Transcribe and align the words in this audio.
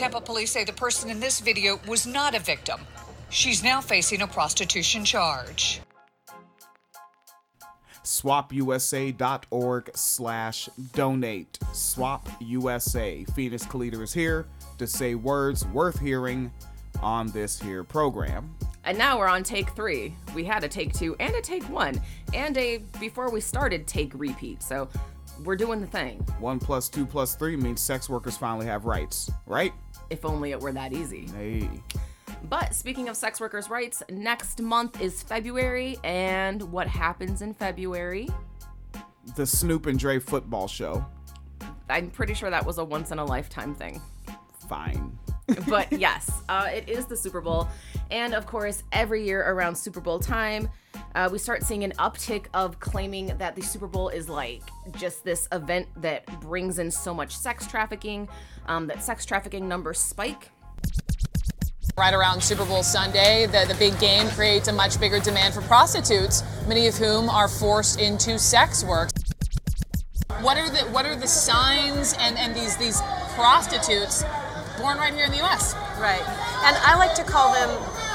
Tampa 0.00 0.18
police 0.22 0.50
say 0.50 0.64
the 0.64 0.72
person 0.72 1.10
in 1.10 1.20
this 1.20 1.40
video 1.40 1.78
was 1.86 2.06
not 2.06 2.34
a 2.34 2.38
victim. 2.38 2.80
She's 3.28 3.62
now 3.62 3.82
facing 3.82 4.22
a 4.22 4.26
prostitution 4.26 5.04
charge. 5.04 5.82
SwopUSA.org 8.02 9.90
slash 9.94 10.70
donate. 10.94 11.58
SWOP 11.74 12.30
USA. 12.40 13.26
Phoenix 13.36 13.66
Calida 13.66 14.00
is 14.00 14.14
here 14.14 14.46
to 14.78 14.86
say 14.86 15.16
words 15.16 15.66
worth 15.66 16.00
hearing 16.00 16.50
on 17.02 17.30
this 17.32 17.60
here 17.60 17.84
program. 17.84 18.56
And 18.84 18.96
now 18.96 19.18
we're 19.18 19.28
on 19.28 19.42
take 19.42 19.68
three. 19.72 20.14
We 20.34 20.44
had 20.44 20.64
a 20.64 20.68
take 20.68 20.94
two 20.94 21.14
and 21.20 21.34
a 21.34 21.42
take 21.42 21.68
one, 21.68 22.00
and 22.32 22.56
a 22.56 22.78
before 22.98 23.30
we 23.30 23.42
started 23.42 23.86
take 23.86 24.12
repeat. 24.14 24.62
So 24.62 24.88
we're 25.44 25.56
doing 25.56 25.80
the 25.80 25.86
thing. 25.86 26.18
One 26.38 26.58
plus 26.58 26.88
two 26.88 27.04
plus 27.06 27.34
three 27.34 27.56
means 27.56 27.80
sex 27.80 28.08
workers 28.08 28.36
finally 28.36 28.64
have 28.66 28.86
rights, 28.86 29.30
right? 29.46 29.72
If 30.10 30.24
only 30.24 30.50
it 30.50 30.60
were 30.60 30.72
that 30.72 30.92
easy. 30.92 31.28
Hey. 31.36 31.70
But 32.48 32.74
speaking 32.74 33.08
of 33.08 33.16
sex 33.16 33.40
workers' 33.40 33.70
rights, 33.70 34.02
next 34.10 34.60
month 34.60 35.00
is 35.00 35.22
February, 35.22 35.98
and 36.04 36.62
what 36.72 36.88
happens 36.88 37.42
in 37.42 37.54
February? 37.54 38.28
The 39.36 39.46
Snoop 39.46 39.86
and 39.86 39.98
Dre 39.98 40.18
football 40.18 40.66
show. 40.66 41.04
I'm 41.88 42.10
pretty 42.10 42.34
sure 42.34 42.50
that 42.50 42.64
was 42.64 42.78
a 42.78 42.84
once 42.84 43.10
in 43.10 43.18
a 43.18 43.24
lifetime 43.24 43.74
thing. 43.74 44.00
Fine. 44.68 45.18
But 45.68 45.92
yes, 45.98 46.42
uh, 46.48 46.68
it 46.72 46.88
is 46.88 47.06
the 47.06 47.16
Super 47.16 47.40
Bowl. 47.40 47.68
And 48.10 48.34
of 48.34 48.46
course, 48.46 48.82
every 48.92 49.24
year 49.24 49.42
around 49.50 49.74
Super 49.76 50.00
Bowl 50.00 50.18
time, 50.18 50.68
uh, 51.14 51.28
we 51.30 51.38
start 51.38 51.62
seeing 51.62 51.84
an 51.84 51.92
uptick 51.92 52.46
of 52.54 52.78
claiming 52.80 53.36
that 53.38 53.54
the 53.56 53.62
Super 53.62 53.86
Bowl 53.86 54.08
is 54.08 54.28
like 54.28 54.62
just 54.96 55.24
this 55.24 55.48
event 55.52 55.88
that 55.96 56.24
brings 56.40 56.78
in 56.78 56.90
so 56.90 57.12
much 57.12 57.36
sex 57.36 57.66
trafficking, 57.66 58.28
um, 58.66 58.86
that 58.86 59.02
sex 59.02 59.24
trafficking 59.24 59.68
numbers 59.68 59.98
spike. 59.98 60.50
Right 61.96 62.14
around 62.14 62.42
Super 62.42 62.64
Bowl 62.64 62.82
Sunday, 62.82 63.46
the, 63.46 63.66
the 63.68 63.74
big 63.78 63.98
game 63.98 64.28
creates 64.28 64.68
a 64.68 64.72
much 64.72 64.98
bigger 65.00 65.20
demand 65.20 65.54
for 65.54 65.60
prostitutes, 65.62 66.42
many 66.66 66.86
of 66.86 66.96
whom 66.96 67.28
are 67.28 67.48
forced 67.48 68.00
into 68.00 68.38
sex 68.38 68.84
work. 68.84 69.10
What 70.40 70.56
are 70.56 70.70
the 70.70 70.78
what 70.92 71.04
are 71.04 71.16
the 71.16 71.26
signs 71.26 72.14
and, 72.18 72.38
and 72.38 72.54
these 72.54 72.76
these 72.78 73.02
prostitutes 73.34 74.24
born 74.80 74.98
right 74.98 75.14
here 75.14 75.24
in 75.24 75.30
the 75.30 75.38
U.S. 75.38 75.74
Right, 76.00 76.24
and 76.64 76.76
I 76.84 76.96
like 76.96 77.14
to 77.14 77.24
call 77.24 77.52
them 77.52 77.70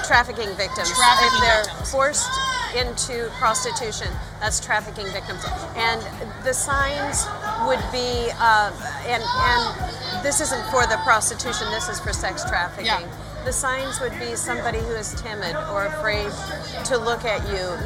trafficking 0.05 0.49
victims. 0.55 0.91
Trafficking 0.91 1.31
if 1.33 1.41
they're 1.41 1.63
victims. 1.65 1.91
forced 1.91 2.29
into 2.75 3.29
prostitution, 3.39 4.07
that's 4.39 4.59
trafficking 4.59 5.07
victims. 5.13 5.45
And 5.75 6.01
the 6.43 6.53
signs 6.53 7.25
would 7.67 7.83
be, 7.91 8.29
uh, 8.37 8.71
and 9.07 9.23
and 9.23 10.23
this 10.23 10.41
isn't 10.41 10.63
for 10.71 10.85
the 10.87 10.97
prostitution. 11.03 11.69
This 11.71 11.89
is 11.89 11.99
for 11.99 12.13
sex 12.13 12.43
trafficking. 12.43 12.85
Yeah. 12.85 13.07
The 13.45 13.53
signs 13.53 13.99
would 14.01 14.17
be 14.19 14.35
somebody 14.35 14.79
who 14.79 14.95
is 14.95 15.13
timid 15.21 15.55
or 15.71 15.85
afraid 15.85 16.31
to 16.85 16.97
look 16.97 17.25
at 17.25 17.47
you. 17.49 17.77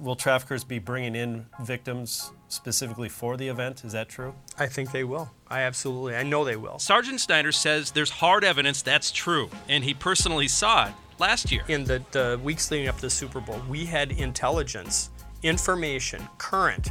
Will 0.00 0.14
traffickers 0.14 0.62
be 0.62 0.78
bringing 0.78 1.16
in 1.16 1.46
victims 1.60 2.30
specifically 2.48 3.08
for 3.08 3.36
the 3.36 3.48
event? 3.48 3.84
Is 3.84 3.92
that 3.92 4.08
true? 4.08 4.34
I 4.56 4.66
think 4.66 4.92
they 4.92 5.02
will. 5.02 5.30
I 5.48 5.62
absolutely, 5.62 6.14
I 6.14 6.22
know 6.22 6.44
they 6.44 6.56
will. 6.56 6.78
Sergeant 6.78 7.20
Snyder 7.20 7.50
says 7.50 7.90
there's 7.90 8.10
hard 8.10 8.44
evidence 8.44 8.82
that's 8.82 9.10
true, 9.10 9.50
and 9.68 9.82
he 9.82 9.94
personally 9.94 10.46
saw 10.46 10.86
it 10.86 10.92
last 11.18 11.50
year. 11.50 11.62
In 11.66 11.82
the, 11.84 12.02
the 12.12 12.38
weeks 12.44 12.70
leading 12.70 12.86
up 12.86 12.96
to 12.96 13.02
the 13.02 13.10
Super 13.10 13.40
Bowl, 13.40 13.60
we 13.68 13.84
had 13.84 14.12
intelligence, 14.12 15.10
information, 15.42 16.26
current, 16.38 16.90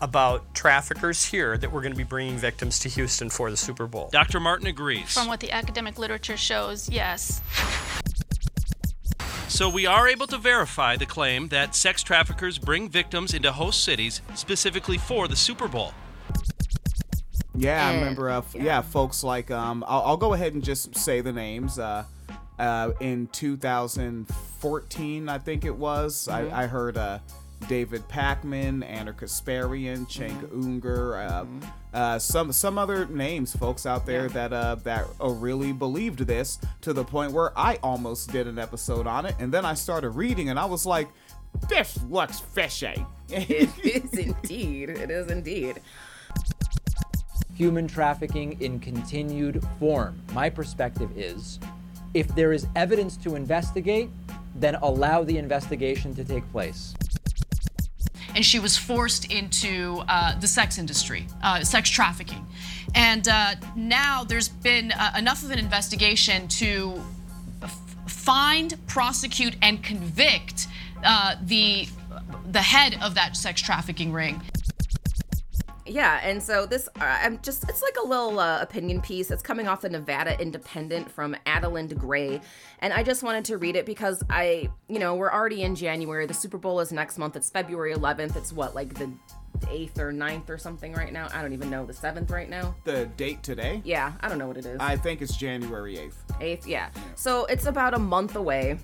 about 0.00 0.54
traffickers 0.54 1.24
here 1.24 1.58
that 1.58 1.70
were 1.70 1.80
going 1.80 1.92
to 1.92 1.98
be 1.98 2.04
bringing 2.04 2.36
victims 2.36 2.78
to 2.78 2.88
Houston 2.88 3.28
for 3.28 3.50
the 3.50 3.56
Super 3.56 3.86
Bowl. 3.86 4.08
Dr. 4.12 4.40
Martin 4.40 4.68
agrees. 4.68 5.12
From 5.12 5.26
what 5.26 5.40
the 5.40 5.50
academic 5.50 5.98
literature 5.98 6.36
shows, 6.36 6.88
yes. 6.88 7.42
So 9.58 9.68
we 9.68 9.86
are 9.86 10.06
able 10.06 10.28
to 10.28 10.38
verify 10.38 10.94
the 10.94 11.04
claim 11.04 11.48
that 11.48 11.74
sex 11.74 12.04
traffickers 12.04 12.58
bring 12.58 12.88
victims 12.88 13.34
into 13.34 13.50
host 13.50 13.82
cities 13.82 14.22
specifically 14.36 14.98
for 14.98 15.26
the 15.26 15.34
Super 15.34 15.66
Bowl. 15.66 15.92
Yeah, 17.56 17.88
I 17.88 17.94
remember. 17.96 18.30
Uh, 18.30 18.38
f- 18.38 18.54
yeah. 18.54 18.80
folks 18.82 19.24
like 19.24 19.50
um, 19.50 19.82
I'll, 19.88 20.02
I'll 20.02 20.16
go 20.16 20.32
ahead 20.32 20.54
and 20.54 20.62
just 20.62 20.96
say 20.96 21.22
the 21.22 21.32
names. 21.32 21.76
Uh, 21.76 22.04
uh, 22.60 22.92
in 23.00 23.26
2014, 23.32 25.28
I 25.28 25.38
think 25.38 25.64
it 25.64 25.74
was. 25.74 26.28
I, 26.28 26.62
I 26.62 26.68
heard 26.68 26.96
uh, 26.96 27.18
David 27.66 28.06
Pakman, 28.08 28.84
Ana 28.84 29.12
Kasparian, 29.12 30.06
Cenk 30.08 30.38
Uygur, 30.48 31.28
uh, 31.92 31.96
uh, 31.96 32.18
some 32.18 32.52
some 32.52 32.78
other 32.78 33.06
names, 33.06 33.54
folks 33.56 33.86
out 33.86 34.06
there 34.06 34.28
that 34.28 34.52
uh, 34.52 34.76
that 34.84 35.06
uh, 35.20 35.28
really 35.28 35.72
believed 35.72 36.20
this 36.20 36.58
to 36.82 36.92
the 36.92 37.04
point 37.04 37.32
where 37.32 37.56
I 37.58 37.78
almost 37.82 38.30
did 38.30 38.46
an 38.46 38.58
episode 38.58 39.06
on 39.06 39.26
it, 39.26 39.34
and 39.38 39.52
then 39.52 39.64
I 39.64 39.74
started 39.74 40.10
reading, 40.10 40.50
and 40.50 40.58
I 40.58 40.66
was 40.66 40.86
like, 40.86 41.08
"This 41.68 41.98
looks 42.04 42.40
fishy." 42.40 43.04
It 43.30 43.68
is 43.84 44.14
indeed. 44.14 44.88
It 44.90 45.10
is 45.10 45.30
indeed. 45.30 45.80
human 47.54 47.88
trafficking 47.88 48.60
in 48.62 48.78
continued 48.78 49.62
form. 49.78 50.20
My 50.32 50.48
perspective 50.48 51.10
is 51.16 51.58
if 52.14 52.28
there 52.34 52.52
is 52.52 52.66
evidence 52.76 53.16
to 53.18 53.34
investigate, 53.34 54.10
then 54.54 54.76
allow 54.76 55.24
the 55.24 55.36
investigation 55.38 56.14
to 56.14 56.24
take 56.24 56.48
place. 56.52 56.94
And 58.38 58.46
she 58.46 58.60
was 58.60 58.76
forced 58.76 59.32
into 59.32 60.00
uh, 60.06 60.38
the 60.38 60.46
sex 60.46 60.78
industry, 60.78 61.26
uh, 61.42 61.64
sex 61.64 61.90
trafficking. 61.90 62.46
And 62.94 63.26
uh, 63.26 63.56
now 63.74 64.22
there's 64.22 64.48
been 64.48 64.92
uh, 64.92 65.14
enough 65.18 65.42
of 65.42 65.50
an 65.50 65.58
investigation 65.58 66.46
to 66.46 67.02
find, 68.06 68.78
prosecute, 68.86 69.56
and 69.60 69.82
convict 69.82 70.68
uh, 71.02 71.34
the 71.42 71.88
the 72.52 72.62
head 72.62 72.96
of 73.02 73.16
that 73.16 73.36
sex 73.36 73.60
trafficking 73.60 74.12
ring. 74.12 74.40
Yeah, 75.88 76.20
and 76.22 76.42
so 76.42 76.66
this, 76.66 76.88
uh, 77.00 77.04
I'm 77.04 77.40
just, 77.40 77.68
it's 77.68 77.82
like 77.82 77.96
a 78.02 78.06
little 78.06 78.38
uh, 78.38 78.60
opinion 78.60 79.00
piece. 79.00 79.30
It's 79.30 79.42
coming 79.42 79.66
off 79.66 79.80
the 79.80 79.88
Nevada 79.88 80.40
Independent 80.40 81.10
from 81.10 81.34
Adelind 81.46 81.96
Gray. 81.98 82.40
And 82.80 82.92
I 82.92 83.02
just 83.02 83.22
wanted 83.22 83.46
to 83.46 83.56
read 83.56 83.76
it 83.76 83.86
because 83.86 84.22
I, 84.28 84.70
you 84.88 84.98
know, 84.98 85.14
we're 85.14 85.32
already 85.32 85.62
in 85.62 85.74
January. 85.74 86.26
The 86.26 86.34
Super 86.34 86.58
Bowl 86.58 86.80
is 86.80 86.92
next 86.92 87.18
month. 87.18 87.36
It's 87.36 87.50
February 87.50 87.94
11th. 87.94 88.36
It's 88.36 88.52
what, 88.52 88.74
like 88.74 88.94
the 88.94 89.10
8th 89.60 89.98
or 89.98 90.12
9th 90.12 90.50
or 90.50 90.58
something 90.58 90.92
right 90.92 91.12
now? 91.12 91.28
I 91.32 91.42
don't 91.42 91.52
even 91.52 91.70
know. 91.70 91.84
The 91.86 91.92
7th 91.92 92.30
right 92.30 92.48
now? 92.48 92.74
the 92.84 93.06
date 93.16 93.42
today? 93.42 93.80
Yeah, 93.84 94.12
I 94.20 94.28
don't 94.28 94.38
know 94.38 94.46
what 94.46 94.56
it 94.56 94.66
is. 94.66 94.78
I 94.80 94.96
think 94.96 95.22
it's 95.22 95.36
January 95.36 95.96
8th. 95.96 96.14
Eighth, 96.40 96.66
yeah. 96.66 96.90
So 97.14 97.46
it's 97.46 97.66
about 97.66 97.94
a 97.94 97.98
month 97.98 98.36
away, 98.36 98.78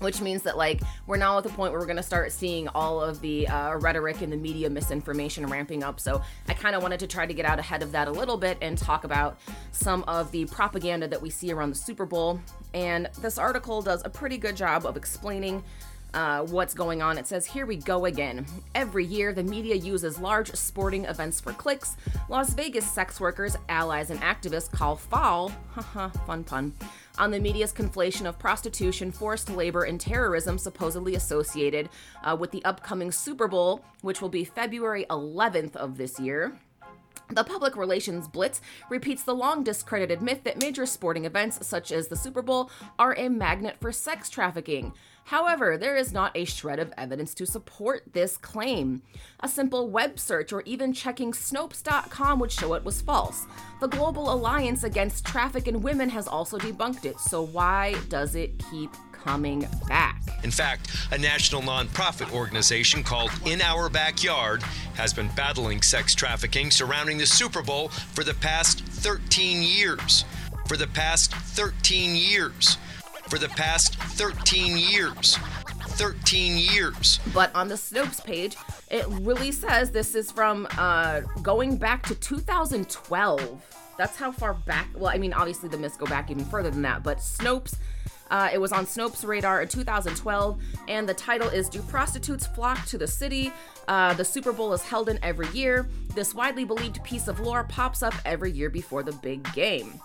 which 0.00 0.20
means 0.20 0.42
that 0.42 0.56
like 0.56 0.80
we're 1.06 1.16
now 1.16 1.38
at 1.38 1.44
the 1.44 1.50
point 1.50 1.72
where 1.72 1.80
we're 1.80 1.86
gonna 1.86 2.02
start 2.02 2.32
seeing 2.32 2.68
all 2.68 3.00
of 3.00 3.20
the 3.20 3.46
uh, 3.48 3.76
rhetoric 3.76 4.20
and 4.20 4.32
the 4.32 4.36
media 4.36 4.68
misinformation 4.68 5.46
ramping 5.46 5.82
up. 5.82 6.00
So 6.00 6.20
I 6.48 6.54
kind 6.54 6.74
of 6.74 6.82
wanted 6.82 7.00
to 7.00 7.06
try 7.06 7.26
to 7.26 7.32
get 7.32 7.46
out 7.46 7.58
ahead 7.58 7.82
of 7.82 7.92
that 7.92 8.08
a 8.08 8.12
little 8.12 8.36
bit 8.36 8.58
and 8.60 8.76
talk 8.76 9.04
about 9.04 9.38
some 9.72 10.02
of 10.08 10.30
the 10.32 10.44
propaganda 10.46 11.08
that 11.08 11.22
we 11.22 11.30
see 11.30 11.52
around 11.52 11.70
the 11.70 11.76
Super 11.76 12.04
Bowl. 12.04 12.40
And 12.74 13.08
this 13.20 13.38
article 13.38 13.82
does 13.82 14.02
a 14.04 14.10
pretty 14.10 14.36
good 14.36 14.56
job 14.56 14.86
of 14.86 14.96
explaining 14.96 15.62
uh, 16.14 16.42
what's 16.46 16.74
going 16.74 17.02
on. 17.02 17.18
It 17.18 17.26
says, 17.26 17.46
Here 17.46 17.66
we 17.66 17.76
go 17.76 18.06
again. 18.06 18.46
Every 18.74 19.04
year, 19.04 19.32
the 19.32 19.42
media 19.42 19.74
uses 19.74 20.18
large 20.18 20.52
sporting 20.52 21.04
events 21.04 21.40
for 21.40 21.52
clicks. 21.52 21.96
Las 22.28 22.52
Vegas 22.54 22.90
sex 22.90 23.20
workers, 23.20 23.56
allies, 23.68 24.10
and 24.10 24.20
activists 24.20 24.70
call 24.70 24.96
foul, 24.96 25.52
haha, 25.70 26.08
fun 26.26 26.44
pun, 26.44 26.72
on 27.20 27.30
the 27.30 27.38
media's 27.38 27.72
conflation 27.72 28.26
of 28.26 28.38
prostitution, 28.38 29.12
forced 29.12 29.50
labor, 29.50 29.84
and 29.84 30.00
terrorism 30.00 30.56
supposedly 30.56 31.14
associated 31.14 31.90
uh, 32.24 32.34
with 32.34 32.50
the 32.50 32.64
upcoming 32.64 33.12
Super 33.12 33.46
Bowl, 33.46 33.84
which 34.00 34.22
will 34.22 34.30
be 34.30 34.42
February 34.42 35.04
11th 35.10 35.76
of 35.76 35.98
this 35.98 36.18
year. 36.18 36.58
The 37.28 37.44
public 37.44 37.76
relations 37.76 38.26
blitz 38.26 38.62
repeats 38.88 39.22
the 39.22 39.34
long 39.34 39.62
discredited 39.62 40.22
myth 40.22 40.42
that 40.44 40.58
major 40.58 40.86
sporting 40.86 41.26
events, 41.26 41.64
such 41.64 41.92
as 41.92 42.08
the 42.08 42.16
Super 42.16 42.42
Bowl, 42.42 42.70
are 42.98 43.14
a 43.16 43.28
magnet 43.28 43.76
for 43.80 43.92
sex 43.92 44.30
trafficking. 44.30 44.92
However, 45.30 45.78
there 45.78 45.94
is 45.94 46.12
not 46.12 46.36
a 46.36 46.44
shred 46.44 46.80
of 46.80 46.92
evidence 46.98 47.34
to 47.34 47.46
support 47.46 48.02
this 48.14 48.36
claim. 48.36 49.02
A 49.38 49.46
simple 49.46 49.88
web 49.88 50.18
search 50.18 50.52
or 50.52 50.62
even 50.62 50.92
checking 50.92 51.30
Snopes.com 51.30 52.40
would 52.40 52.50
show 52.50 52.74
it 52.74 52.82
was 52.82 53.00
false. 53.00 53.46
The 53.80 53.86
Global 53.86 54.32
Alliance 54.32 54.82
Against 54.82 55.24
Traffic 55.24 55.68
in 55.68 55.82
Women 55.82 56.08
has 56.08 56.26
also 56.26 56.58
debunked 56.58 57.04
it, 57.04 57.20
so 57.20 57.42
why 57.42 57.94
does 58.08 58.34
it 58.34 58.60
keep 58.72 58.90
coming 59.12 59.68
back? 59.86 60.20
In 60.42 60.50
fact, 60.50 60.90
a 61.12 61.18
national 61.18 61.62
nonprofit 61.62 62.32
organization 62.32 63.04
called 63.04 63.30
In 63.46 63.62
Our 63.62 63.88
Backyard 63.88 64.64
has 64.96 65.14
been 65.14 65.30
battling 65.36 65.80
sex 65.80 66.12
trafficking 66.12 66.72
surrounding 66.72 67.18
the 67.18 67.26
Super 67.26 67.62
Bowl 67.62 67.90
for 67.90 68.24
the 68.24 68.34
past 68.34 68.80
13 68.80 69.62
years. 69.62 70.24
For 70.66 70.76
the 70.76 70.88
past 70.88 71.32
13 71.32 72.16
years. 72.16 72.78
For 73.30 73.38
the 73.38 73.48
past 73.50 73.94
13 73.94 74.76
years. 74.76 75.36
13 76.00 76.58
years. 76.58 77.20
But 77.32 77.54
on 77.54 77.68
the 77.68 77.76
Snopes 77.76 78.24
page, 78.24 78.56
it 78.90 79.06
really 79.06 79.52
says 79.52 79.92
this 79.92 80.16
is 80.16 80.32
from 80.32 80.66
uh, 80.76 81.20
going 81.40 81.76
back 81.76 82.02
to 82.08 82.16
2012. 82.16 83.94
That's 83.96 84.16
how 84.16 84.32
far 84.32 84.54
back. 84.54 84.88
Well, 84.96 85.12
I 85.14 85.18
mean, 85.18 85.32
obviously 85.32 85.68
the 85.68 85.78
myths 85.78 85.96
go 85.96 86.06
back 86.06 86.28
even 86.30 86.44
further 86.44 86.70
than 86.70 86.82
that, 86.82 87.04
but 87.04 87.18
Snopes. 87.18 87.76
Uh, 88.32 88.48
it 88.52 88.58
was 88.58 88.72
on 88.72 88.86
Snopes' 88.86 89.24
radar 89.24 89.62
in 89.62 89.68
2012, 89.68 90.60
and 90.88 91.08
the 91.08 91.14
title 91.14 91.48
is 91.48 91.68
Do 91.68 91.82
Prostitutes 91.82 92.46
Flock 92.46 92.84
to 92.86 92.98
the 92.98 93.06
City? 93.06 93.52
Uh, 93.86 94.14
the 94.14 94.24
Super 94.24 94.52
Bowl 94.52 94.72
is 94.72 94.82
held 94.82 95.08
in 95.08 95.18
every 95.22 95.48
year. 95.48 95.88
This 96.14 96.34
widely 96.34 96.64
believed 96.64 97.02
piece 97.04 97.28
of 97.28 97.38
lore 97.40 97.64
pops 97.64 98.02
up 98.02 98.14
every 98.24 98.50
year 98.50 98.70
before 98.70 99.02
the 99.04 99.12
big 99.12 99.52
game 99.52 100.00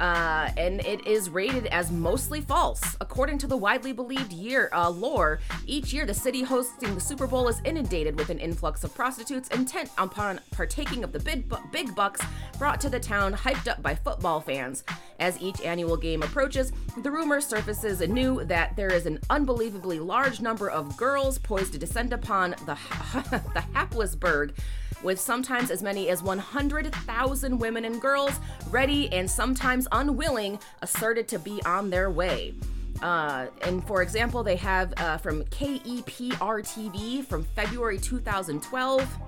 uh, 0.00 0.50
and 0.56 0.84
it 0.84 1.06
is 1.06 1.30
rated 1.30 1.66
as 1.66 1.90
mostly 1.90 2.40
false. 2.40 2.96
According 3.00 3.38
to 3.38 3.46
the 3.46 3.56
widely 3.56 3.92
believed 3.92 4.32
year 4.32 4.68
uh, 4.72 4.90
lore, 4.90 5.40
each 5.66 5.92
year 5.92 6.06
the 6.06 6.14
city 6.14 6.42
hosting 6.42 6.94
the 6.94 7.00
Super 7.00 7.26
Bowl 7.26 7.48
is 7.48 7.60
inundated 7.64 8.18
with 8.18 8.30
an 8.30 8.38
influx 8.38 8.84
of 8.84 8.94
prostitutes 8.94 9.48
intent 9.48 9.90
upon 9.98 10.40
partaking 10.52 11.04
of 11.04 11.12
the 11.12 11.20
big, 11.20 11.48
bu- 11.48 11.56
big 11.72 11.94
bucks 11.94 12.20
brought 12.58 12.80
to 12.80 12.88
the 12.88 13.00
town, 13.00 13.32
hyped 13.32 13.68
up 13.68 13.82
by 13.82 13.94
football 13.94 14.40
fans. 14.40 14.84
As 15.18 15.40
each 15.40 15.60
annual 15.62 15.96
game 15.96 16.22
approaches, 16.22 16.72
the 16.98 17.10
rumor 17.10 17.40
surfaces 17.40 18.00
anew 18.00 18.44
that 18.44 18.76
there 18.76 18.92
is 18.92 19.06
an 19.06 19.18
unbelievably 19.30 19.98
large 19.98 20.40
number 20.40 20.68
of 20.70 20.96
girls 20.96 21.38
poised 21.38 21.72
to 21.72 21.78
descend 21.78 22.12
upon 22.12 22.50
the 22.66 22.76
the 23.54 23.64
hapless 23.72 24.14
burg 24.14 24.54
with 25.02 25.20
sometimes 25.20 25.70
as 25.70 25.82
many 25.82 26.08
as 26.08 26.22
100,000 26.22 27.58
women 27.58 27.84
and 27.84 28.00
girls 28.00 28.40
ready 28.70 29.12
and 29.12 29.30
sometimes 29.30 29.86
unwilling 29.92 30.58
asserted 30.82 31.28
to 31.28 31.38
be 31.38 31.62
on 31.64 31.90
their 31.90 32.10
way. 32.10 32.54
Uh, 33.02 33.46
and 33.62 33.86
for 33.86 34.02
example, 34.02 34.42
they 34.42 34.56
have 34.56 34.94
uh, 34.96 35.18
from 35.18 35.44
KEPR 35.44 36.62
TV 36.62 37.24
from 37.24 37.44
February 37.44 37.98
2012. 37.98 39.18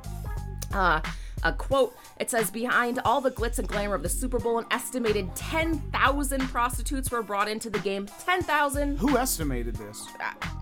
Uh, 0.73 1.01
a 1.45 1.53
quote 1.53 1.97
it 2.19 2.31
says 2.31 2.51
behind 2.51 2.99
all 3.05 3.21
the 3.21 3.31
glitz 3.31 3.59
and 3.61 3.69
glamour 3.69 3.95
of 3.95 4.03
the 4.03 4.09
super 4.09 4.39
bowl 4.41 4.59
an 4.59 4.67
estimated 4.73 5.35
10000 5.37 6.41
prostitutes 6.49 7.11
were 7.11 7.23
brought 7.23 7.49
into 7.49 7.71
the 7.71 7.79
game. 7.79 8.07
10000 8.07 8.99
Who 8.99 9.17
estimated 9.17 9.77
this? 9.77 10.07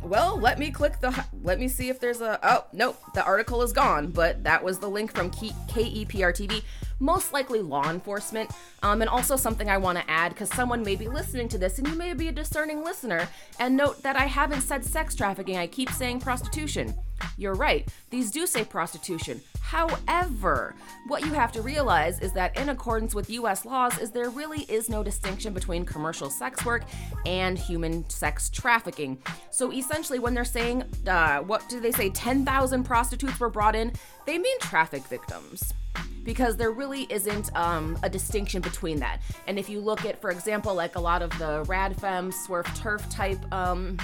well 0.02 0.38
let 0.38 0.58
me 0.58 0.70
click 0.70 1.00
the 1.00 1.24
let 1.42 1.58
me 1.58 1.66
see 1.66 1.88
if 1.88 1.98
there's 1.98 2.20
a 2.20 2.38
oh 2.42 2.64
nope 2.72 3.00
the 3.14 3.24
article 3.24 3.62
is 3.62 3.72
gone 3.72 4.08
but 4.08 4.44
that 4.44 4.62
was 4.62 4.78
the 4.78 4.88
link 4.88 5.12
from 5.14 5.30
K- 5.30 5.50
kepr 5.68 6.32
tv 6.32 6.62
most 6.98 7.32
likely 7.32 7.60
law 7.60 7.90
enforcement. 7.90 8.50
Um, 8.82 9.00
and 9.02 9.08
also 9.08 9.36
something 9.36 9.68
i 9.70 9.78
want 9.78 9.98
to 9.98 10.10
add 10.10 10.30
because 10.30 10.50
someone 10.50 10.82
may 10.82 10.96
be 10.96 11.08
listening 11.08 11.48
to 11.48 11.58
this 11.58 11.78
and 11.78 11.88
you 11.88 11.94
may 11.94 12.12
be 12.12 12.28
a 12.28 12.32
discerning 12.32 12.84
listener 12.84 13.28
and 13.58 13.76
note 13.76 14.02
that 14.02 14.16
i 14.16 14.26
haven't 14.26 14.60
said 14.60 14.84
sex 14.84 15.14
trafficking. 15.14 15.56
I 15.56 15.66
keep 15.66 15.90
saying 15.90 16.20
prostitution 16.20 16.94
you're 17.36 17.54
right 17.54 17.88
these 18.10 18.30
do 18.30 18.46
say 18.46 18.64
prostitution 18.64 19.40
However, 19.66 20.76
what 21.08 21.26
you 21.26 21.32
have 21.32 21.50
to 21.50 21.60
realize 21.60 22.20
is 22.20 22.32
that 22.34 22.56
in 22.56 22.68
accordance 22.68 23.16
with 23.16 23.28
US 23.30 23.64
laws 23.64 23.98
is 23.98 24.12
there 24.12 24.30
really 24.30 24.60
is 24.68 24.88
no 24.88 25.02
distinction 25.02 25.52
between 25.52 25.84
commercial 25.84 26.30
sex 26.30 26.64
work 26.64 26.84
and 27.26 27.58
human 27.58 28.08
sex 28.08 28.48
trafficking. 28.48 29.18
So 29.50 29.72
essentially 29.72 30.20
when 30.20 30.34
they're 30.34 30.44
saying 30.44 30.84
uh, 31.08 31.38
what 31.40 31.68
do 31.68 31.80
they 31.80 31.90
say 31.90 32.10
10,000 32.10 32.84
prostitutes 32.84 33.40
were 33.40 33.50
brought 33.50 33.74
in, 33.74 33.92
they 34.24 34.38
mean 34.38 34.58
traffic 34.60 35.02
victims 35.08 35.74
because 36.22 36.56
there 36.56 36.70
really 36.70 37.08
isn't 37.10 37.54
um, 37.56 37.98
a 38.04 38.08
distinction 38.08 38.62
between 38.62 39.00
that. 39.00 39.20
And 39.48 39.58
if 39.58 39.68
you 39.68 39.80
look 39.80 40.04
at, 40.04 40.20
for 40.20 40.30
example, 40.30 40.74
like 40.74 40.94
a 40.94 41.00
lot 41.00 41.22
of 41.22 41.36
the 41.40 41.64
rad 41.66 41.96
radfem, 41.96 42.32
swerf 42.32 42.66
TERF 42.78 43.08
type 43.10 43.52
um, 43.52 43.96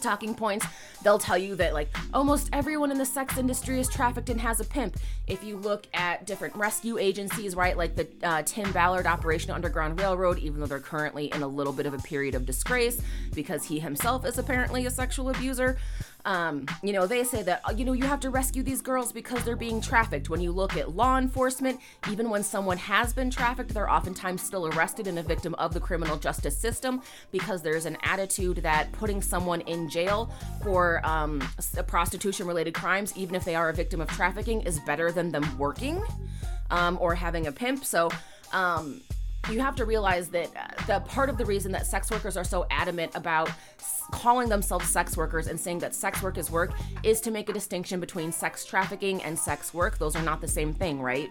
talking 0.00 0.34
points, 0.34 0.66
they'll 1.02 1.18
tell 1.18 1.38
you 1.38 1.54
that 1.56 1.74
like 1.74 1.94
almost 2.12 2.48
everyone 2.52 2.90
in 2.90 2.98
the 2.98 3.06
sex 3.06 3.38
industry 3.38 3.80
is 3.80 3.88
trafficked 3.88 4.30
and 4.30 4.40
has 4.40 4.60
a 4.60 4.64
pimp. 4.64 4.96
If 5.26 5.42
you 5.42 5.56
look 5.56 5.86
at 5.94 6.26
different 6.26 6.54
rescue 6.56 6.98
agencies, 6.98 7.54
right, 7.54 7.76
like 7.76 7.96
the 7.96 8.08
uh, 8.22 8.42
Tim 8.42 8.70
Ballard 8.72 9.06
Operation 9.06 9.50
Underground 9.50 9.98
Railroad, 9.98 10.38
even 10.38 10.60
though 10.60 10.66
they're 10.66 10.80
currently 10.80 11.26
in 11.32 11.42
a 11.42 11.48
little 11.48 11.72
bit 11.72 11.86
of 11.86 11.94
a 11.94 11.98
period 11.98 12.34
of 12.34 12.46
disgrace 12.46 13.00
because 13.34 13.64
he 13.64 13.78
himself 13.78 14.24
is 14.26 14.38
apparently 14.38 14.86
a 14.86 14.90
sexual 14.90 15.30
abuser. 15.30 15.78
Um, 16.24 16.66
you 16.82 16.92
know, 16.92 17.06
they 17.06 17.22
say 17.24 17.42
that, 17.42 17.62
you 17.76 17.84
know, 17.84 17.92
you 17.92 18.04
have 18.04 18.20
to 18.20 18.30
rescue 18.30 18.62
these 18.62 18.80
girls 18.80 19.12
because 19.12 19.44
they're 19.44 19.56
being 19.56 19.80
trafficked. 19.80 20.30
When 20.30 20.40
you 20.40 20.52
look 20.52 20.76
at 20.76 20.96
law 20.96 21.18
enforcement, 21.18 21.80
even 22.10 22.30
when 22.30 22.42
someone 22.42 22.78
has 22.78 23.12
been 23.12 23.30
trafficked, 23.30 23.74
they're 23.74 23.90
oftentimes 23.90 24.42
still 24.42 24.66
arrested 24.68 25.06
and 25.06 25.18
a 25.18 25.22
victim 25.22 25.54
of 25.56 25.74
the 25.74 25.80
criminal 25.80 26.16
justice 26.16 26.56
system 26.56 27.02
because 27.30 27.62
there's 27.62 27.84
an 27.84 27.98
attitude 28.02 28.58
that 28.58 28.90
putting 28.92 29.20
someone 29.20 29.60
in 29.62 29.88
jail 29.88 30.30
for 30.62 31.04
um, 31.04 31.42
prostitution 31.86 32.46
related 32.46 32.72
crimes, 32.74 33.16
even 33.16 33.34
if 33.34 33.44
they 33.44 33.54
are 33.54 33.68
a 33.68 33.74
victim 33.74 34.00
of 34.00 34.08
trafficking, 34.08 34.62
is 34.62 34.80
better 34.80 35.12
than 35.12 35.30
them 35.30 35.58
working 35.58 36.02
um, 36.70 36.96
or 37.00 37.14
having 37.14 37.46
a 37.46 37.52
pimp. 37.52 37.84
So, 37.84 38.10
um, 38.52 39.02
you 39.50 39.60
have 39.60 39.76
to 39.76 39.84
realize 39.84 40.28
that 40.28 40.48
uh, 40.56 40.84
the 40.86 41.00
part 41.06 41.28
of 41.28 41.38
the 41.38 41.44
reason 41.44 41.72
that 41.72 41.86
sex 41.86 42.10
workers 42.10 42.36
are 42.36 42.44
so 42.44 42.66
adamant 42.70 43.12
about 43.14 43.50
calling 44.10 44.48
themselves 44.48 44.88
sex 44.88 45.16
workers 45.16 45.46
and 45.46 45.58
saying 45.58 45.78
that 45.78 45.94
sex 45.94 46.22
work 46.22 46.38
is 46.38 46.50
work 46.50 46.72
is 47.02 47.20
to 47.20 47.30
make 47.30 47.48
a 47.48 47.52
distinction 47.52 48.00
between 48.00 48.32
sex 48.32 48.64
trafficking 48.64 49.22
and 49.22 49.38
sex 49.38 49.74
work. 49.74 49.98
Those 49.98 50.16
are 50.16 50.22
not 50.22 50.40
the 50.40 50.48
same 50.48 50.72
thing, 50.72 51.00
right? 51.00 51.30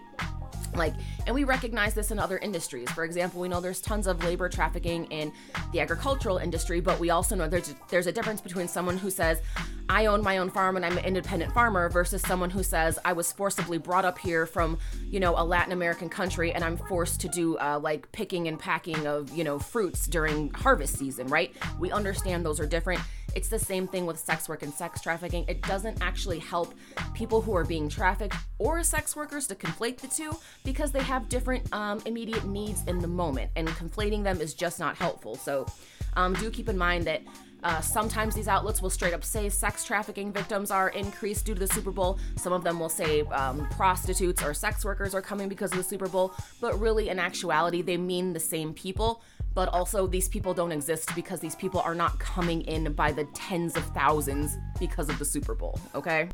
Like 0.76 0.94
and 1.26 1.34
we 1.34 1.44
recognize 1.44 1.94
this 1.94 2.10
in 2.10 2.18
other 2.18 2.38
industries. 2.38 2.90
For 2.90 3.04
example 3.04 3.40
we 3.40 3.48
know 3.48 3.60
there's 3.60 3.80
tons 3.80 4.06
of 4.06 4.22
labor 4.24 4.48
trafficking 4.48 5.04
in 5.06 5.32
the 5.72 5.80
agricultural 5.80 6.38
industry 6.38 6.80
but 6.80 6.98
we 6.98 7.10
also 7.10 7.34
know 7.34 7.48
there's 7.48 7.74
there's 7.88 8.06
a 8.06 8.12
difference 8.12 8.40
between 8.40 8.68
someone 8.68 8.96
who 8.96 9.10
says 9.10 9.42
i 9.88 10.06
own 10.06 10.22
my 10.22 10.38
own 10.38 10.50
farm 10.50 10.76
and 10.76 10.84
i'm 10.84 10.96
an 10.96 11.04
independent 11.04 11.52
farmer 11.52 11.88
versus 11.88 12.22
someone 12.22 12.48
who 12.48 12.62
says 12.62 12.98
i 13.04 13.12
was 13.12 13.32
forcibly 13.32 13.76
brought 13.76 14.04
up 14.04 14.18
here 14.18 14.46
from 14.46 14.78
you 15.10 15.20
know 15.20 15.34
a 15.36 15.44
latin 15.44 15.72
american 15.72 16.08
country 16.08 16.52
and 16.52 16.64
i'm 16.64 16.76
forced 16.76 17.20
to 17.20 17.28
do 17.28 17.56
uh, 17.58 17.78
like 17.82 18.10
picking 18.12 18.48
and 18.48 18.58
packing 18.58 19.06
of 19.06 19.30
you 19.36 19.44
know 19.44 19.58
fruits 19.58 20.06
during 20.06 20.50
harvest 20.52 20.96
season 20.96 21.26
right? 21.34 21.52
We 21.80 21.90
understand 21.90 22.44
those 22.44 22.60
are 22.60 22.66
different. 22.66 23.00
It's 23.34 23.48
the 23.48 23.58
same 23.58 23.88
thing 23.88 24.06
with 24.06 24.18
sex 24.18 24.48
work 24.48 24.62
and 24.62 24.72
sex 24.72 25.00
trafficking. 25.00 25.44
It 25.48 25.62
doesn't 25.62 26.00
actually 26.00 26.38
help 26.38 26.74
people 27.12 27.40
who 27.40 27.56
are 27.56 27.64
being 27.64 27.88
trafficked 27.88 28.36
or 28.64 28.82
sex 28.82 29.14
workers 29.14 29.46
to 29.46 29.54
conflate 29.54 29.98
the 29.98 30.08
two 30.08 30.36
because 30.64 30.90
they 30.90 31.02
have 31.02 31.28
different 31.28 31.72
um, 31.72 32.00
immediate 32.06 32.44
needs 32.46 32.82
in 32.86 32.98
the 32.98 33.06
moment, 33.06 33.50
and 33.54 33.68
conflating 33.68 34.24
them 34.24 34.40
is 34.40 34.54
just 34.54 34.80
not 34.80 34.96
helpful. 34.96 35.36
So, 35.36 35.66
um, 36.14 36.34
do 36.34 36.50
keep 36.50 36.68
in 36.68 36.78
mind 36.78 37.04
that. 37.04 37.22
Uh, 37.62 37.80
sometimes 37.80 38.34
these 38.34 38.46
outlets 38.46 38.82
will 38.82 38.90
straight 38.90 39.14
up 39.14 39.24
say 39.24 39.48
sex 39.48 39.84
trafficking 39.84 40.30
victims 40.30 40.70
are 40.70 40.90
increased 40.90 41.46
due 41.46 41.54
to 41.54 41.60
the 41.60 41.66
Super 41.66 41.90
Bowl. 41.90 42.18
Some 42.36 42.52
of 42.52 42.62
them 42.62 42.78
will 42.78 42.90
say 42.90 43.22
um, 43.22 43.66
prostitutes 43.70 44.42
or 44.42 44.52
sex 44.52 44.84
workers 44.84 45.14
are 45.14 45.22
coming 45.22 45.48
because 45.48 45.72
of 45.72 45.78
the 45.78 45.82
Super 45.82 46.06
Bowl. 46.06 46.34
But 46.60 46.78
really, 46.78 47.08
in 47.08 47.18
actuality, 47.18 47.80
they 47.80 47.96
mean 47.96 48.34
the 48.34 48.38
same 48.38 48.74
people 48.74 49.22
but 49.54 49.68
also 49.68 50.06
these 50.06 50.28
people 50.28 50.52
don't 50.52 50.72
exist 50.72 51.14
because 51.14 51.40
these 51.40 51.54
people 51.54 51.80
are 51.80 51.94
not 51.94 52.18
coming 52.18 52.62
in 52.62 52.92
by 52.92 53.12
the 53.12 53.24
tens 53.34 53.76
of 53.76 53.84
thousands 53.94 54.58
because 54.78 55.08
of 55.08 55.18
the 55.18 55.24
Super 55.24 55.54
Bowl, 55.54 55.78
okay? 55.94 56.28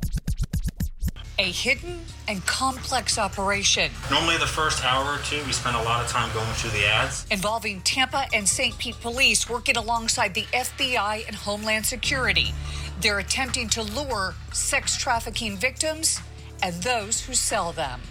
A 1.41 1.45
hidden 1.45 2.05
and 2.29 2.45
complex 2.45 3.17
operation 3.17 3.91
Normally, 4.11 4.37
the 4.37 4.47
first 4.47 4.85
hour 4.85 5.15
or 5.15 5.19
two, 5.25 5.43
we 5.47 5.53
spend 5.53 5.75
a 5.75 5.83
lot 5.83 6.05
of 6.05 6.11
time 6.11 6.31
going 6.35 6.53
through 6.53 6.79
the 6.79 6.87
ads. 6.87 7.25
involving 7.31 7.81
Tampa 7.81 8.27
and 8.35 8.47
St. 8.47 8.77
Pete 8.77 9.01
police 9.01 9.49
working 9.49 9.79
alongside 9.79 10.35
the 10.35 10.43
FBI 10.53 11.27
and 11.27 11.35
Homeland 11.35 11.87
Security. 11.87 12.53
They're 13.01 13.21
attempting 13.21 13.71
to 13.71 13.83
lure 13.83 14.35
sex 14.53 14.99
trafficking 14.99 15.57
victims 15.57 16.21
and 16.63 16.75
those 16.83 17.23
who 17.23 17.33
sell 17.33 17.73
them. 17.73 18.03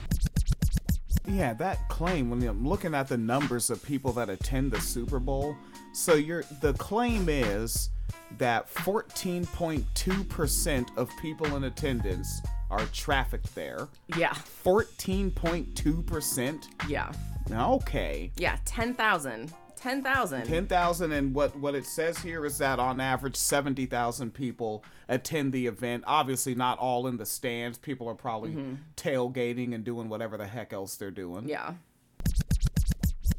Yeah, 1.27 1.53
that 1.53 1.87
claim 1.87 2.31
when 2.31 2.41
I'm 2.41 2.67
looking 2.67 2.95
at 2.95 3.09
the 3.09 3.17
numbers 3.17 3.69
of 3.69 3.83
people 3.83 4.11
that 4.13 4.31
attend 4.31 4.71
the 4.71 4.81
Super 4.81 5.19
Bowl, 5.19 5.55
so 5.93 6.15
you're 6.15 6.45
the 6.61 6.73
claim 6.73 7.29
is 7.29 7.91
that 8.39 8.73
14.2% 8.73 10.97
of 10.97 11.11
people 11.21 11.55
in 11.55 11.65
attendance 11.65 12.41
are 12.69 12.85
trafficked 12.93 13.53
there. 13.55 13.87
Yeah. 14.17 14.33
14.2%? 14.65 16.67
Yeah. 16.87 17.11
Okay. 17.51 18.31
Yeah, 18.37 18.57
10,000. 18.65 19.51
10,000. 19.75 20.45
10,000 20.45 21.11
and 21.13 21.33
what 21.33 21.57
what 21.57 21.73
it 21.73 21.85
says 21.85 22.17
here 22.17 22.45
is 22.45 22.57
that 22.57 22.79
on 22.79 22.99
average 22.99 23.37
70,000 23.37 24.33
people 24.33 24.83
attend 25.07 25.53
the 25.53 25.67
event. 25.67 26.03
Obviously 26.05 26.53
not 26.53 26.77
all 26.79 27.07
in 27.07 27.15
the 27.15 27.25
stands. 27.25 27.77
People 27.77 28.09
are 28.09 28.13
probably 28.15 28.51
Mhm. 28.51 28.77
tailgating 28.97 29.73
and 29.73 29.85
doing 29.85 30.09
whatever 30.09 30.35
the 30.35 30.47
heck 30.47 30.73
else 30.73 30.97
they're 30.97 31.11
doing. 31.11 31.47
Yeah. 31.47 31.75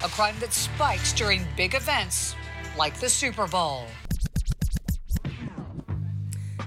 A 0.02 0.08
crime 0.08 0.34
that 0.40 0.54
spikes 0.54 1.12
during 1.12 1.44
big 1.58 1.74
events 1.74 2.34
like 2.78 2.98
the 3.00 3.08
Super 3.10 3.46
Bowl. 3.46 3.84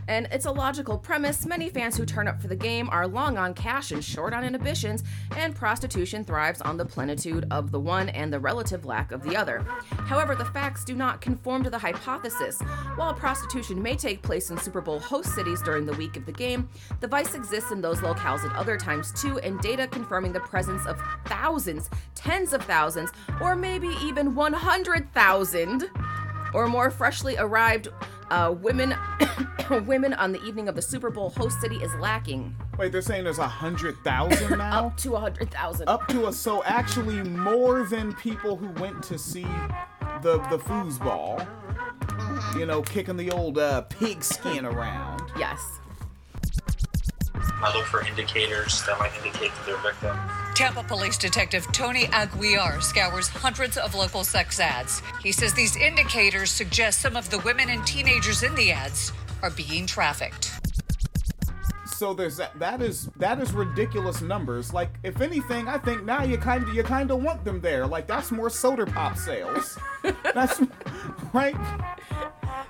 And 0.08 0.28
it's 0.32 0.46
a 0.46 0.52
logical 0.52 0.98
premise. 0.98 1.46
Many 1.46 1.70
fans 1.70 1.98
who 1.98 2.06
turn 2.06 2.28
up 2.28 2.42
for 2.42 2.48
the 2.48 2.56
game 2.56 2.90
are 2.90 3.08
long 3.08 3.38
on 3.38 3.54
cash 3.54 3.92
and 3.92 4.04
short 4.04 4.34
on 4.34 4.44
inhibitions, 4.44 5.04
and 5.36 5.56
prostitution 5.56 6.24
thrives 6.24 6.62
on 6.62 6.78
the 6.78 6.86
plenitude 6.86 7.46
of 7.52 7.72
the 7.72 7.80
one 7.80 8.10
and 8.10 8.32
the 8.32 8.40
relative 8.40 8.86
lack 8.86 9.12
of 9.12 9.24
the 9.24 9.36
other. 9.36 9.60
However, 10.06 10.36
the 10.36 10.46
facts 10.46 10.84
do 10.84 10.96
not 10.96 11.22
conform 11.22 11.64
to 11.64 11.70
the 11.70 11.78
hypothesis. 11.78 12.62
While 12.96 13.14
prostitution 13.14 13.82
may 13.82 13.96
take 13.96 14.22
place 14.22 14.50
in 14.50 14.58
Super 14.58 14.82
Bowl 14.82 15.00
host 15.00 15.34
cities 15.34 15.62
during 15.62 15.86
the 15.86 15.94
week 15.94 16.18
of 16.18 16.26
the 16.26 16.32
game, 16.32 16.70
the 17.00 17.08
vice 17.08 17.36
exists 17.36 17.72
in 17.72 17.82
those 17.82 18.00
locales 18.00 18.44
at 18.44 18.56
other 18.56 18.78
times 18.78 19.12
too, 19.14 19.40
and 19.40 19.60
data 19.60 19.88
confirming 19.88 20.34
the 20.34 20.40
presence 20.40 20.86
of 20.86 21.02
thousands, 21.26 21.90
tens 22.16 22.54
of 22.54 22.64
thousands, 22.64 23.12
or 23.42 23.56
maybe 23.56 23.90
even 24.04 24.36
100,000 24.36 25.90
or 26.54 26.68
more 26.68 26.92
freshly 26.92 27.36
arrived 27.38 27.88
uh, 28.34 28.52
women 28.52 28.96
women 29.86 30.14
on 30.14 30.32
the 30.32 30.44
evening 30.44 30.68
of 30.68 30.76
the 30.76 30.82
Super 30.82 31.10
Bowl 31.12 31.30
host 31.30 31.62
city 31.62 31.78
is 31.78 31.94
lacking. 31.96 32.56
Wait, 32.78 32.92
they're 32.92 33.02
saying 33.02 33.24
there's 33.24 33.38
a 33.38 33.48
hundred 33.48 33.96
thousand 34.04 34.58
now. 34.58 34.88
Up 34.88 34.98
to 34.98 35.16
a 35.16 35.20
hundred 35.20 35.52
thousand. 35.52 35.88
Up 35.88 36.08
to 36.08 36.28
a 36.28 36.34
so 36.34 36.64
actually 36.64 37.22
more 37.22 37.84
than 37.84 38.14
people 38.14 38.58
who 38.58 38.70
went 38.82 39.04
to 39.04 39.20
see 39.20 39.46
the 40.24 40.40
the 40.50 40.58
foosball. 40.58 41.48
You 42.58 42.66
know, 42.66 42.82
kicking 42.82 43.18
the 43.18 43.32
old 43.32 43.58
uh, 43.58 43.82
pigskin 43.84 44.66
around. 44.66 45.22
Yes. 45.38 45.80
I 47.36 47.74
look 47.76 47.86
for 47.86 48.06
indicators 48.06 48.84
that 48.86 49.00
might 49.00 49.16
indicate 49.18 49.52
that 49.52 49.66
they're 49.66 49.78
victim. 49.78 50.18
Tampa 50.54 50.84
Police 50.84 51.18
Detective 51.18 51.66
Tony 51.72 52.04
Aguiar 52.06 52.82
scours 52.82 53.28
hundreds 53.28 53.76
of 53.76 53.96
local 53.96 54.24
sex 54.24 54.60
ads. 54.60 55.02
He 55.22 55.32
says 55.32 55.54
these 55.54 55.76
indicators 55.76 56.52
suggest 56.52 57.02
some 57.02 57.16
of 57.16 57.28
the 57.32 57.40
women 57.40 57.70
and 57.70 57.86
teenagers 57.88 58.44
in 58.44 58.54
the 58.54 58.72
ads 58.72 59.12
are 59.42 59.50
being 59.50 59.88
trafficked. 59.88 60.52
So 61.88 62.14
there's 62.14 62.38
that. 62.38 62.58
That 62.60 62.84
is 62.84 63.10
that 63.18 63.40
is 63.40 63.52
ridiculous 63.52 64.22
numbers. 64.22 64.74
Like 64.74 64.92
if 65.02 65.22
anything, 65.22 65.68
I 65.68 65.80
think 65.80 66.04
now 66.04 66.24
you 66.24 66.38
kind 66.38 66.64
of 66.64 66.74
you 66.74 66.84
kind 66.84 67.10
of 67.10 67.24
want 67.24 67.44
them 67.44 67.60
there. 67.60 67.88
Like 67.88 68.06
that's 68.06 68.32
more 68.32 68.52
soda 68.52 68.86
pop 68.86 69.18
sales. 69.18 69.78
that's 70.36 70.62
right. 71.34 71.56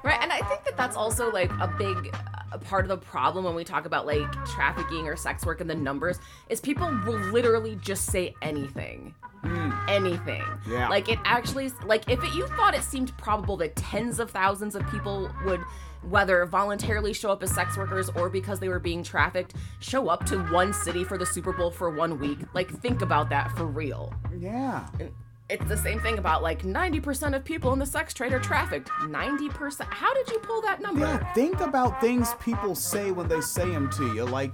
Right, 0.03 0.19
and 0.21 0.31
I 0.31 0.39
think 0.41 0.63
that 0.65 0.77
that's 0.77 0.95
also 0.95 1.31
like 1.31 1.51
a 1.53 1.67
big 1.77 2.15
a 2.53 2.57
part 2.59 2.85
of 2.85 2.89
the 2.89 2.97
problem 2.97 3.45
when 3.45 3.55
we 3.55 3.63
talk 3.63 3.85
about 3.85 4.05
like 4.05 4.31
trafficking 4.45 5.07
or 5.07 5.15
sex 5.15 5.45
work 5.45 5.59
and 5.59 5.69
the 5.69 5.75
numbers 5.75 6.19
is 6.49 6.61
people 6.61 6.87
will 7.05 7.19
literally 7.31 7.75
just 7.77 8.05
say 8.05 8.35
anything. 8.41 9.13
Mm. 9.43 9.89
Anything. 9.89 10.43
Yeah. 10.69 10.87
Like 10.87 11.09
it 11.09 11.19
actually 11.25 11.69
like 11.85 12.09
if 12.09 12.23
it, 12.23 12.33
you 12.33 12.47
thought 12.47 12.75
it 12.75 12.83
seemed 12.83 13.15
probable 13.17 13.57
that 13.57 13.75
tens 13.75 14.19
of 14.19 14.31
thousands 14.31 14.75
of 14.75 14.87
people 14.89 15.29
would 15.45 15.61
whether 16.09 16.45
voluntarily 16.45 17.13
show 17.13 17.31
up 17.31 17.41
as 17.43 17.53
sex 17.53 17.77
workers 17.77 18.09
or 18.09 18.29
because 18.29 18.59
they 18.59 18.69
were 18.69 18.79
being 18.79 19.03
trafficked, 19.03 19.55
show 19.79 20.09
up 20.09 20.25
to 20.25 20.37
one 20.45 20.73
city 20.73 21.03
for 21.03 21.17
the 21.17 21.25
Super 21.25 21.53
Bowl 21.53 21.71
for 21.71 21.89
one 21.89 22.19
week. 22.19 22.39
Like 22.53 22.69
think 22.69 23.01
about 23.01 23.29
that 23.29 23.51
for 23.57 23.65
real. 23.65 24.13
Yeah. 24.37 24.87
And 24.99 25.11
it's 25.49 25.65
the 25.65 25.77
same 25.77 25.99
thing 25.99 26.17
about 26.17 26.41
like 26.41 26.63
90% 26.63 27.35
of 27.35 27.43
people 27.43 27.73
in 27.73 27.79
the 27.79 27.85
sex 27.85 28.13
trade 28.13 28.33
are 28.33 28.39
trafficked. 28.39 28.89
90%. 28.89 29.81
How 29.89 30.13
did 30.13 30.29
you 30.29 30.39
pull 30.39 30.61
that 30.61 30.81
number? 30.81 31.01
Yeah, 31.01 31.33
think 31.33 31.59
about 31.61 31.99
things 31.99 32.33
people 32.39 32.75
say 32.75 33.11
when 33.11 33.27
they 33.27 33.41
say 33.41 33.69
them 33.69 33.89
to 33.91 34.13
you. 34.13 34.25
Like, 34.25 34.53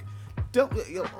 don't 0.51 0.73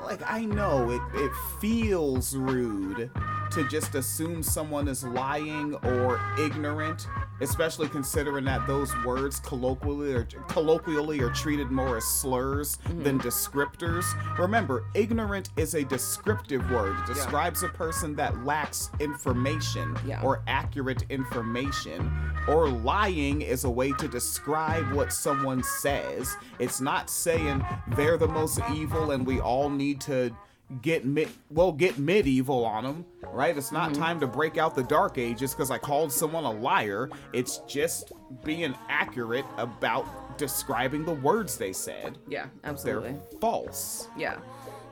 like 0.04 0.22
I 0.26 0.46
know 0.46 0.90
it. 0.92 1.02
It 1.14 1.32
feels 1.60 2.36
rude 2.36 3.12
to 3.52 3.68
just 3.68 3.96
assume 3.96 4.44
someone 4.44 4.88
is 4.88 5.04
lying 5.04 5.74
or 5.76 6.22
ignorant, 6.40 7.08
especially 7.42 7.88
considering 7.90 8.46
that 8.46 8.66
those 8.68 8.92
words 9.04 9.40
colloquially 9.40 10.14
or 10.14 10.24
colloquially 10.48 11.20
are 11.22 11.32
treated 11.32 11.72
more 11.72 11.98
as 11.98 12.04
slurs 12.06 12.78
mm-hmm. 12.78 13.04
than 13.04 13.20
descriptors. 13.20 14.06
Remember, 14.38 14.86
ignorant 14.94 15.50
is 15.58 15.74
a 15.74 15.84
descriptive 15.84 16.70
word. 16.70 16.96
It 17.00 17.08
describes 17.08 17.64
a 17.64 17.70
person 17.70 18.16
that 18.18 18.46
lacks 18.46 18.92
information 19.00 19.98
Yeah. 20.06 20.22
or 20.22 20.42
accurate 20.48 21.04
information. 21.10 22.12
Or 22.48 22.70
lying 22.70 23.42
is 23.42 23.64
a 23.64 23.70
way 23.70 23.92
to 23.94 24.08
describe 24.08 24.92
what 24.94 25.12
someone 25.12 25.64
says. 25.64 26.36
It's 26.60 26.82
not 26.82 27.10
saying 27.10 27.64
they're 27.96 28.18
the 28.18 28.28
most 28.28 28.60
evil 28.74 29.12
and 29.12 29.19
we 29.26 29.40
all 29.40 29.70
need 29.70 30.02
to 30.02 30.36
get 30.84 31.04
mid 31.04 31.28
well 31.50 31.72
get 31.72 31.98
medieval 31.98 32.64
on 32.64 32.84
them 32.84 33.04
right 33.24 33.58
it's 33.58 33.72
not 33.72 33.92
mm-hmm. 33.92 34.02
time 34.02 34.20
to 34.20 34.28
break 34.28 34.56
out 34.56 34.76
the 34.76 34.84
dark 34.84 35.18
ages 35.18 35.52
because 35.52 35.72
i 35.72 35.80
called 35.80 36.12
someone 36.12 36.44
a 36.44 36.52
liar 36.52 37.10
it's 37.34 37.58
just 37.68 38.12
being 38.44 38.76
accurate 38.88 39.46
about 39.58 40.06
describing 40.40 41.06
the 41.06 41.14
words 41.14 41.58
they 41.58 41.74
said 41.74 42.18
Yeah, 42.28 42.48
absolutely. 42.64 43.12
they're 43.12 43.40
false 43.40 44.08
Yeah. 44.18 44.38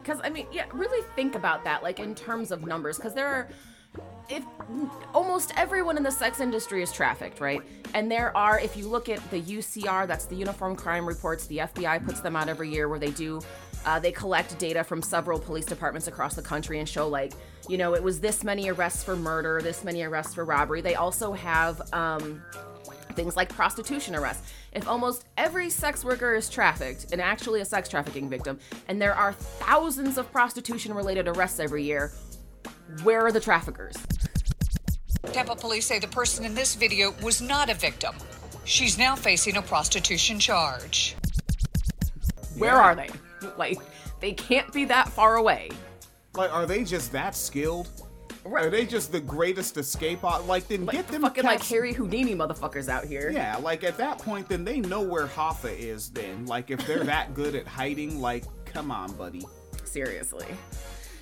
Because, 0.04 0.22
I 0.24 0.30
mean, 0.30 0.48
yeah, 0.54 0.66
really 0.72 1.06
think 1.18 1.36
about 1.36 1.66
that, 1.66 1.84
like 1.84 2.00
in 2.00 2.16
terms 2.16 2.52
of 2.52 2.66
numbers, 2.66 2.98
because 2.98 3.14
there 3.14 3.28
are. 3.28 3.50
If 4.30 4.44
almost 5.14 5.54
everyone 5.58 5.98
in 5.98 6.04
the 6.04 6.12
sex 6.12 6.40
industry 6.40 6.84
is 6.84 6.92
trafficked, 6.92 7.40
right? 7.40 7.62
And 7.94 8.12
there 8.12 8.36
are, 8.38 8.60
if 8.60 8.78
you 8.78 8.88
look 8.88 9.10
at 9.10 9.20
the 9.32 9.42
UCR, 9.42 10.06
that's 10.06 10.26
the 10.26 10.36
Uniform 10.36 10.76
Crime 10.76 11.06
Reports, 11.06 11.48
the 11.48 11.58
FBI 11.58 12.06
puts 12.06 12.20
them 12.20 12.36
out 12.36 12.48
every 12.48 12.70
year 12.70 12.90
where 12.90 13.00
they 13.00 13.10
do, 13.12 13.42
uh, 13.86 14.00
they 14.00 14.12
collect 14.12 14.58
data 14.60 14.84
from 14.84 15.02
several 15.02 15.40
police 15.40 15.66
departments 15.66 16.08
across 16.08 16.36
the 16.36 16.42
country 16.42 16.80
and 16.80 16.88
show, 16.88 17.08
like, 17.08 17.34
you 17.70 17.78
know, 17.78 17.96
it 17.96 18.04
was 18.04 18.20
this 18.20 18.44
many 18.44 18.70
arrests 18.70 19.04
for 19.04 19.16
murder, 19.16 19.62
this 19.62 19.84
many 19.84 20.04
arrests 20.04 20.34
for 20.34 20.46
robbery. 20.46 20.82
They 20.82 20.96
also 20.96 21.34
have, 21.34 21.82
um, 21.94 22.42
things 23.14 23.36
like 23.36 23.50
prostitution 23.50 24.16
arrests. 24.16 24.54
If 24.74 24.88
almost 24.88 25.26
every 25.38 25.70
sex 25.70 26.06
worker 26.06 26.36
is 26.36 26.50
trafficked 26.50 27.12
and 27.12 27.20
actually 27.20 27.62
a 27.62 27.66
sex 27.66 27.90
trafficking 27.90 28.30
victim, 28.30 28.60
and 28.88 29.02
there 29.02 29.16
are 29.16 29.34
thousands 29.34 30.18
of 30.18 30.32
prostitution 30.32 30.94
related 30.94 31.28
arrests 31.28 31.60
every 31.60 31.84
year, 31.84 32.12
where 33.04 33.26
are 33.26 33.32
the 33.32 33.40
traffickers? 33.40 33.96
Tampa 35.34 35.56
police 35.56 35.86
say 35.86 36.00
the 36.00 36.08
person 36.08 36.46
in 36.46 36.54
this 36.54 36.76
video 36.76 37.14
was 37.24 37.42
not 37.42 37.70
a 37.70 37.74
victim. 37.74 38.16
She's 38.64 38.98
now 38.98 39.16
facing 39.16 39.58
a 39.58 39.62
prostitution 39.62 40.40
charge. 40.40 41.16
Where 42.58 42.76
are 42.76 42.96
they? 42.96 43.10
Like, 43.58 43.80
they 44.20 44.34
can't 44.34 44.72
be 44.74 44.86
that 44.86 45.10
far 45.10 45.36
away. 45.36 45.70
like 46.36 46.52
are 46.54 46.66
they 46.66 46.84
just 46.84 47.12
that 47.12 47.36
skilled 47.36 47.88
are 48.46 48.70
they 48.70 48.86
just 48.86 49.12
the 49.12 49.20
greatest 49.20 49.78
escape 49.78 50.24
out 50.24 50.48
like 50.48 50.68
then 50.68 50.86
get 50.86 51.08
them 51.10 51.22
Fucking 51.24 51.44
like 51.44 51.64
Harry 51.66 51.94
Houdini 51.94 52.34
motherfuckers 52.34 52.88
out 52.88 53.04
here. 53.04 53.30
Yeah, 53.30 53.58
like 53.58 53.84
at 53.84 53.98
that 53.98 54.20
point, 54.20 54.48
then 54.48 54.64
they 54.64 54.80
know 54.80 55.02
where 55.02 55.28
Hoffa 55.28 55.78
is. 55.78 56.10
Then, 56.10 56.46
like 56.46 56.72
if 56.72 56.86
they're 56.88 57.04
that 57.04 57.34
good 57.34 57.56
at 57.56 57.68
hiding, 57.68 58.22
like 58.22 58.46
come 58.66 58.90
on, 58.92 59.12
buddy. 59.14 59.44
Seriously. 59.84 60.46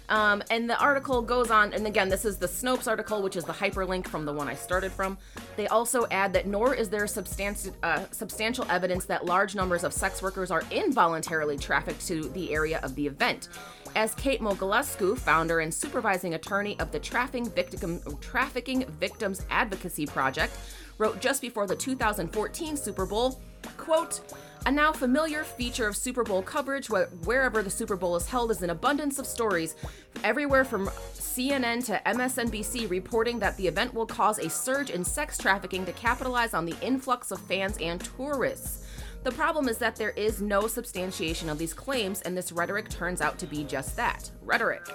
Um, 0.09 0.43
and 0.51 0.69
the 0.69 0.77
article 0.79 1.21
goes 1.21 1.49
on, 1.49 1.73
and 1.73 1.87
again, 1.87 2.09
this 2.09 2.25
is 2.25 2.37
the 2.37 2.47
Snopes 2.47 2.87
article, 2.87 3.21
which 3.21 3.35
is 3.35 3.43
the 3.43 3.53
hyperlink 3.53 4.07
from 4.07 4.25
the 4.25 4.33
one 4.33 4.47
I 4.47 4.53
started 4.55 4.91
from. 4.91 5.17
They 5.55 5.67
also 5.67 6.05
add 6.11 6.33
that 6.33 6.47
nor 6.47 6.75
is 6.75 6.89
there 6.89 7.05
substanti- 7.05 7.73
uh, 7.83 8.05
substantial 8.11 8.65
evidence 8.69 9.05
that 9.05 9.25
large 9.25 9.55
numbers 9.55 9.83
of 9.83 9.93
sex 9.93 10.21
workers 10.21 10.51
are 10.51 10.63
involuntarily 10.71 11.57
trafficked 11.57 12.05
to 12.07 12.29
the 12.29 12.53
area 12.53 12.79
of 12.83 12.95
the 12.95 13.07
event. 13.07 13.49
As 13.95 14.13
Kate 14.15 14.41
Mogulescu, 14.41 15.17
founder 15.17 15.61
and 15.61 15.73
supervising 15.73 16.33
attorney 16.33 16.77
of 16.79 16.91
the 16.91 16.99
Trafficking, 16.99 17.49
Victim- 17.49 18.01
Trafficking 18.19 18.85
Victims 18.99 19.45
Advocacy 19.49 20.05
Project, 20.05 20.53
wrote 20.97 21.19
just 21.19 21.41
before 21.41 21.65
the 21.65 21.75
2014 21.75 22.77
Super 22.77 23.05
Bowl, 23.05 23.41
quote, 23.77 24.19
a 24.65 24.71
now 24.71 24.91
familiar 24.91 25.43
feature 25.43 25.87
of 25.87 25.95
Super 25.95 26.23
Bowl 26.23 26.41
coverage, 26.41 26.87
wh- 26.87 27.05
wherever 27.25 27.61
the 27.61 27.69
Super 27.69 27.95
Bowl 27.95 28.15
is 28.15 28.27
held, 28.27 28.49
is 28.49 28.63
an 28.63 28.71
abundance 28.71 29.19
of 29.19 29.27
stories, 29.27 29.75
everywhere 30.23 30.65
from 30.65 30.87
CNN 30.87 31.85
to 31.85 32.01
MSNBC, 32.05 32.89
reporting 32.89 33.37
that 33.39 33.55
the 33.57 33.67
event 33.67 33.93
will 33.93 34.07
cause 34.07 34.39
a 34.39 34.49
surge 34.49 34.89
in 34.89 35.03
sex 35.05 35.37
trafficking 35.37 35.85
to 35.85 35.93
capitalize 35.93 36.55
on 36.55 36.65
the 36.65 36.75
influx 36.81 37.29
of 37.29 37.39
fans 37.41 37.77
and 37.79 38.03
tourists. 38.17 38.87
The 39.23 39.31
problem 39.31 39.69
is 39.69 39.77
that 39.77 39.95
there 39.95 40.11
is 40.11 40.41
no 40.41 40.67
substantiation 40.67 41.47
of 41.49 41.59
these 41.59 41.73
claims, 41.73 42.21
and 42.21 42.35
this 42.35 42.51
rhetoric 42.51 42.89
turns 42.89 43.21
out 43.21 43.37
to 43.39 43.45
be 43.45 43.63
just 43.63 43.95
that 43.97 44.31
rhetoric. 44.41 44.87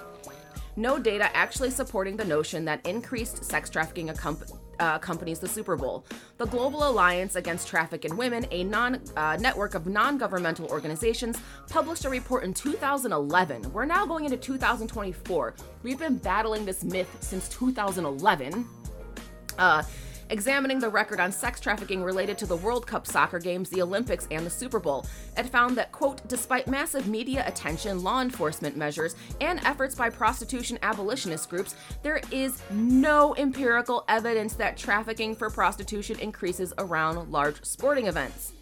No 0.75 0.99
data 0.99 1.33
actually 1.35 1.69
supporting 1.69 2.17
the 2.17 2.25
notion 2.25 2.65
that 2.65 2.85
increased 2.85 3.43
sex 3.45 3.69
trafficking 3.69 4.09
accomp- 4.09 4.57
uh, 4.81 4.95
accompanies 4.95 5.39
the 5.39 5.47
Super 5.47 5.77
Bowl. 5.77 6.05
The 6.37 6.47
Global 6.47 6.89
Alliance 6.89 7.35
Against 7.35 7.67
Trafficking 7.67 8.11
in 8.11 8.17
Women, 8.17 8.45
a 8.51 8.63
non 8.63 8.99
uh, 9.15 9.37
network 9.37 9.75
of 9.75 9.85
non 9.85 10.17
governmental 10.17 10.67
organizations, 10.67 11.37
published 11.69 12.05
a 12.05 12.09
report 12.09 12.43
in 12.43 12.53
2011. 12.53 13.71
We're 13.71 13.85
now 13.85 14.05
going 14.05 14.25
into 14.25 14.37
2024. 14.37 15.55
We've 15.83 15.99
been 15.99 16.17
battling 16.17 16.65
this 16.65 16.83
myth 16.83 17.15
since 17.21 17.47
2011. 17.49 18.67
Uh, 19.57 19.83
examining 20.31 20.79
the 20.79 20.89
record 20.89 21.19
on 21.19 21.31
sex 21.31 21.59
trafficking 21.59 22.01
related 22.01 22.37
to 22.39 22.45
the 22.45 22.55
World 22.55 22.87
Cup 22.87 23.05
soccer 23.05 23.37
games, 23.37 23.69
the 23.69 23.81
Olympics, 23.81 24.27
and 24.31 24.45
the 24.45 24.49
Super 24.49 24.79
Bowl. 24.79 25.05
It 25.37 25.47
found 25.47 25.77
that, 25.77 25.91
quote, 25.91 26.27
despite 26.27 26.67
massive 26.67 27.07
media 27.07 27.43
attention, 27.45 28.01
law 28.01 28.21
enforcement 28.21 28.75
measures, 28.75 29.15
and 29.41 29.59
efforts 29.65 29.93
by 29.93 30.09
prostitution 30.09 30.79
abolitionist 30.81 31.49
groups, 31.49 31.75
there 32.01 32.21
is 32.31 32.61
no 32.71 33.35
empirical 33.35 34.05
evidence 34.07 34.53
that 34.55 34.77
trafficking 34.77 35.35
for 35.35 35.49
prostitution 35.49 36.17
increases 36.19 36.73
around 36.77 37.31
large 37.31 37.63
sporting 37.63 38.07
events. 38.07 38.53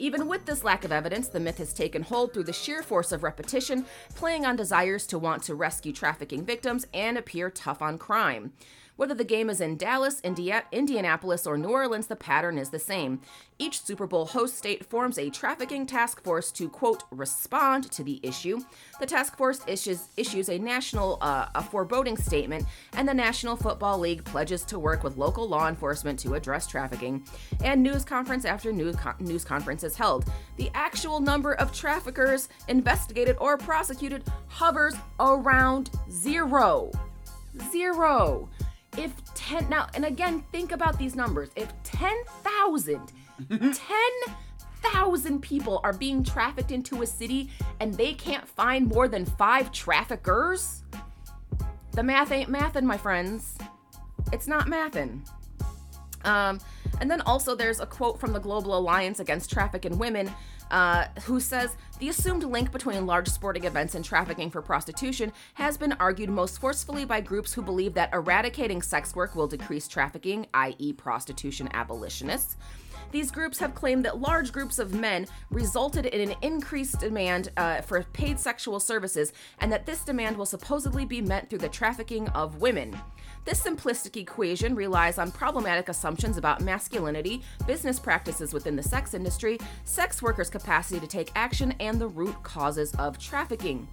Even 0.00 0.28
with 0.28 0.44
this 0.44 0.62
lack 0.62 0.84
of 0.84 0.92
evidence, 0.92 1.26
the 1.28 1.40
myth 1.40 1.58
has 1.58 1.72
taken 1.72 2.02
hold 2.02 2.32
through 2.32 2.44
the 2.44 2.52
sheer 2.52 2.84
force 2.84 3.10
of 3.10 3.24
repetition, 3.24 3.84
playing 4.14 4.46
on 4.46 4.54
desires 4.54 5.06
to 5.08 5.18
want 5.18 5.42
to 5.42 5.56
rescue 5.56 5.92
trafficking 5.92 6.44
victims 6.44 6.86
and 6.94 7.18
appear 7.18 7.50
tough 7.50 7.82
on 7.82 7.98
crime. 7.98 8.52
Whether 8.98 9.14
the 9.14 9.22
game 9.22 9.48
is 9.48 9.60
in 9.60 9.76
Dallas, 9.76 10.20
India, 10.24 10.64
Indianapolis, 10.72 11.46
or 11.46 11.56
New 11.56 11.68
Orleans, 11.68 12.08
the 12.08 12.16
pattern 12.16 12.58
is 12.58 12.70
the 12.70 12.80
same. 12.80 13.20
Each 13.56 13.80
Super 13.80 14.08
Bowl 14.08 14.26
host 14.26 14.58
state 14.58 14.84
forms 14.84 15.18
a 15.18 15.30
trafficking 15.30 15.86
task 15.86 16.20
force 16.24 16.50
to, 16.50 16.68
quote, 16.68 17.04
respond 17.12 17.92
to 17.92 18.02
the 18.02 18.18
issue. 18.24 18.58
The 18.98 19.06
task 19.06 19.36
force 19.36 19.60
issues, 19.68 20.08
issues 20.16 20.48
a 20.48 20.58
national 20.58 21.18
uh, 21.20 21.46
a 21.54 21.62
foreboding 21.62 22.16
statement, 22.16 22.66
and 22.94 23.08
the 23.08 23.14
National 23.14 23.54
Football 23.54 24.00
League 24.00 24.24
pledges 24.24 24.64
to 24.64 24.80
work 24.80 25.04
with 25.04 25.16
local 25.16 25.48
law 25.48 25.68
enforcement 25.68 26.18
to 26.18 26.34
address 26.34 26.66
trafficking. 26.66 27.22
And 27.62 27.84
news 27.84 28.04
conference 28.04 28.44
after 28.44 28.72
news, 28.72 28.96
news 29.20 29.44
conference 29.44 29.84
is 29.84 29.94
held. 29.94 30.24
The 30.56 30.72
actual 30.74 31.20
number 31.20 31.52
of 31.54 31.72
traffickers 31.72 32.48
investigated 32.66 33.36
or 33.38 33.58
prosecuted 33.58 34.24
hovers 34.48 34.96
around 35.20 35.90
zero. 36.10 36.90
Zero 37.70 38.48
if 38.98 39.12
10 39.34 39.68
now 39.68 39.86
and 39.94 40.04
again 40.04 40.44
think 40.52 40.72
about 40.72 40.98
these 40.98 41.14
numbers. 41.14 41.50
If 41.56 41.72
10,000 41.84 43.12
10,000 44.82 45.40
people 45.40 45.80
are 45.84 45.92
being 45.92 46.24
trafficked 46.24 46.72
into 46.72 47.02
a 47.02 47.06
city 47.06 47.50
and 47.80 47.94
they 47.94 48.12
can't 48.14 48.46
find 48.48 48.86
more 48.88 49.06
than 49.06 49.24
5 49.24 49.72
traffickers 49.72 50.82
the 51.92 52.02
math 52.02 52.30
ain't 52.30 52.48
mathin' 52.50 52.84
my 52.84 52.96
friends. 52.96 53.56
It's 54.32 54.46
not 54.46 54.66
mathin' 54.68 55.22
um, 56.24 56.60
and 57.00 57.10
then 57.10 57.20
also 57.22 57.54
there's 57.54 57.80
a 57.80 57.86
quote 57.86 58.18
from 58.20 58.32
the 58.32 58.40
Global 58.40 58.76
Alliance 58.76 59.20
Against 59.20 59.50
Traffic 59.50 59.84
in 59.86 59.98
Women 59.98 60.30
uh, 60.70 61.06
who 61.24 61.40
says 61.40 61.76
the 61.98 62.08
assumed 62.08 62.44
link 62.44 62.70
between 62.70 63.06
large 63.06 63.28
sporting 63.28 63.64
events 63.64 63.94
and 63.94 64.04
trafficking 64.04 64.50
for 64.50 64.62
prostitution 64.62 65.32
has 65.54 65.76
been 65.76 65.92
argued 65.94 66.30
most 66.30 66.60
forcefully 66.60 67.04
by 67.04 67.20
groups 67.20 67.52
who 67.52 67.62
believe 67.62 67.94
that 67.94 68.12
eradicating 68.12 68.82
sex 68.82 69.16
work 69.16 69.34
will 69.34 69.46
decrease 69.46 69.88
trafficking, 69.88 70.46
i.e., 70.54 70.92
prostitution 70.92 71.68
abolitionists. 71.72 72.56
These 73.10 73.30
groups 73.30 73.58
have 73.58 73.74
claimed 73.74 74.04
that 74.04 74.20
large 74.20 74.52
groups 74.52 74.78
of 74.78 74.94
men 74.94 75.26
resulted 75.50 76.06
in 76.06 76.30
an 76.30 76.36
increased 76.42 77.00
demand 77.00 77.50
uh, 77.56 77.80
for 77.80 78.02
paid 78.12 78.38
sexual 78.38 78.80
services, 78.80 79.32
and 79.60 79.72
that 79.72 79.86
this 79.86 80.04
demand 80.04 80.36
will 80.36 80.46
supposedly 80.46 81.04
be 81.04 81.22
met 81.22 81.48
through 81.48 81.60
the 81.60 81.68
trafficking 81.68 82.28
of 82.30 82.60
women. 82.60 82.96
This 83.44 83.62
simplistic 83.62 84.16
equation 84.16 84.74
relies 84.74 85.16
on 85.16 85.30
problematic 85.30 85.88
assumptions 85.88 86.36
about 86.36 86.60
masculinity, 86.60 87.42
business 87.66 87.98
practices 87.98 88.52
within 88.52 88.76
the 88.76 88.82
sex 88.82 89.14
industry, 89.14 89.58
sex 89.84 90.20
workers' 90.20 90.50
capacity 90.50 91.00
to 91.00 91.06
take 91.06 91.30
action, 91.34 91.72
and 91.80 91.98
the 91.98 92.08
root 92.08 92.42
causes 92.42 92.94
of 92.96 93.18
trafficking. 93.18 93.88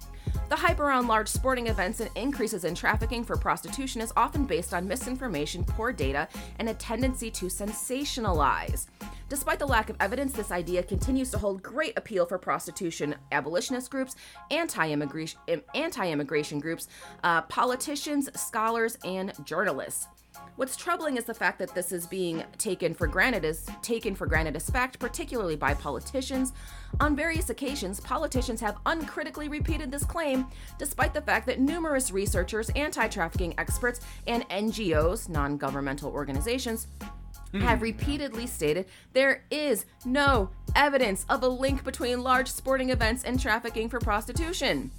The 0.50 0.56
hype 0.56 0.80
around 0.80 1.08
large 1.08 1.28
sporting 1.28 1.68
events 1.68 2.00
and 2.00 2.10
increases 2.16 2.64
in 2.64 2.74
trafficking 2.74 3.24
for 3.24 3.36
prostitution 3.36 4.00
is 4.00 4.12
often 4.16 4.44
based 4.44 4.74
on 4.74 4.86
misinformation, 4.86 5.64
poor 5.64 5.92
data, 5.92 6.28
and 6.58 6.68
a 6.68 6.74
tendency 6.74 7.30
to 7.30 7.46
sensationalize. 7.46 8.86
Despite 9.28 9.58
the 9.58 9.66
lack 9.66 9.90
of 9.90 9.96
evidence, 10.00 10.32
this 10.32 10.50
idea 10.50 10.82
continues 10.82 11.30
to 11.30 11.38
hold 11.38 11.62
great 11.62 11.96
appeal 11.96 12.26
for 12.26 12.38
prostitution 12.38 13.14
abolitionist 13.32 13.90
groups, 13.90 14.16
anti-immigration, 14.50 15.38
anti-immigration 15.74 16.60
groups, 16.60 16.88
uh, 17.24 17.42
politicians, 17.42 18.28
scholars, 18.40 18.98
and 19.04 19.32
journalists. 19.44 20.06
What's 20.56 20.76
troubling 20.76 21.16
is 21.16 21.24
the 21.24 21.34
fact 21.34 21.58
that 21.58 21.74
this 21.74 21.92
is 21.92 22.06
being 22.06 22.42
taken 22.56 22.94
for 22.94 23.06
granted 23.06 23.44
as 23.44 23.66
taken 23.82 24.14
for 24.14 24.26
granted 24.26 24.56
as 24.56 24.70
fact, 24.70 24.98
particularly 24.98 25.56
by 25.56 25.74
politicians. 25.74 26.52
On 27.00 27.14
various 27.14 27.50
occasions, 27.50 28.00
politicians 28.00 28.60
have 28.60 28.78
uncritically 28.86 29.48
repeated 29.48 29.90
this 29.90 30.04
claim, 30.04 30.46
despite 30.78 31.12
the 31.12 31.20
fact 31.20 31.46
that 31.46 31.60
numerous 31.60 32.10
researchers, 32.10 32.70
anti-trafficking 32.70 33.54
experts, 33.58 34.00
and 34.26 34.48
NGOs, 34.48 35.28
non-governmental 35.28 36.10
organizations, 36.10 36.86
have 37.52 37.62
mm-hmm. 37.62 37.82
repeatedly 37.82 38.46
stated 38.46 38.86
there 39.12 39.44
is 39.50 39.86
no 40.04 40.50
evidence 40.74 41.24
of 41.28 41.42
a 41.42 41.48
link 41.48 41.84
between 41.84 42.22
large 42.22 42.48
sporting 42.48 42.90
events 42.90 43.24
and 43.24 43.40
trafficking 43.40 43.88
for 43.88 43.98
prostitution. 43.98 44.90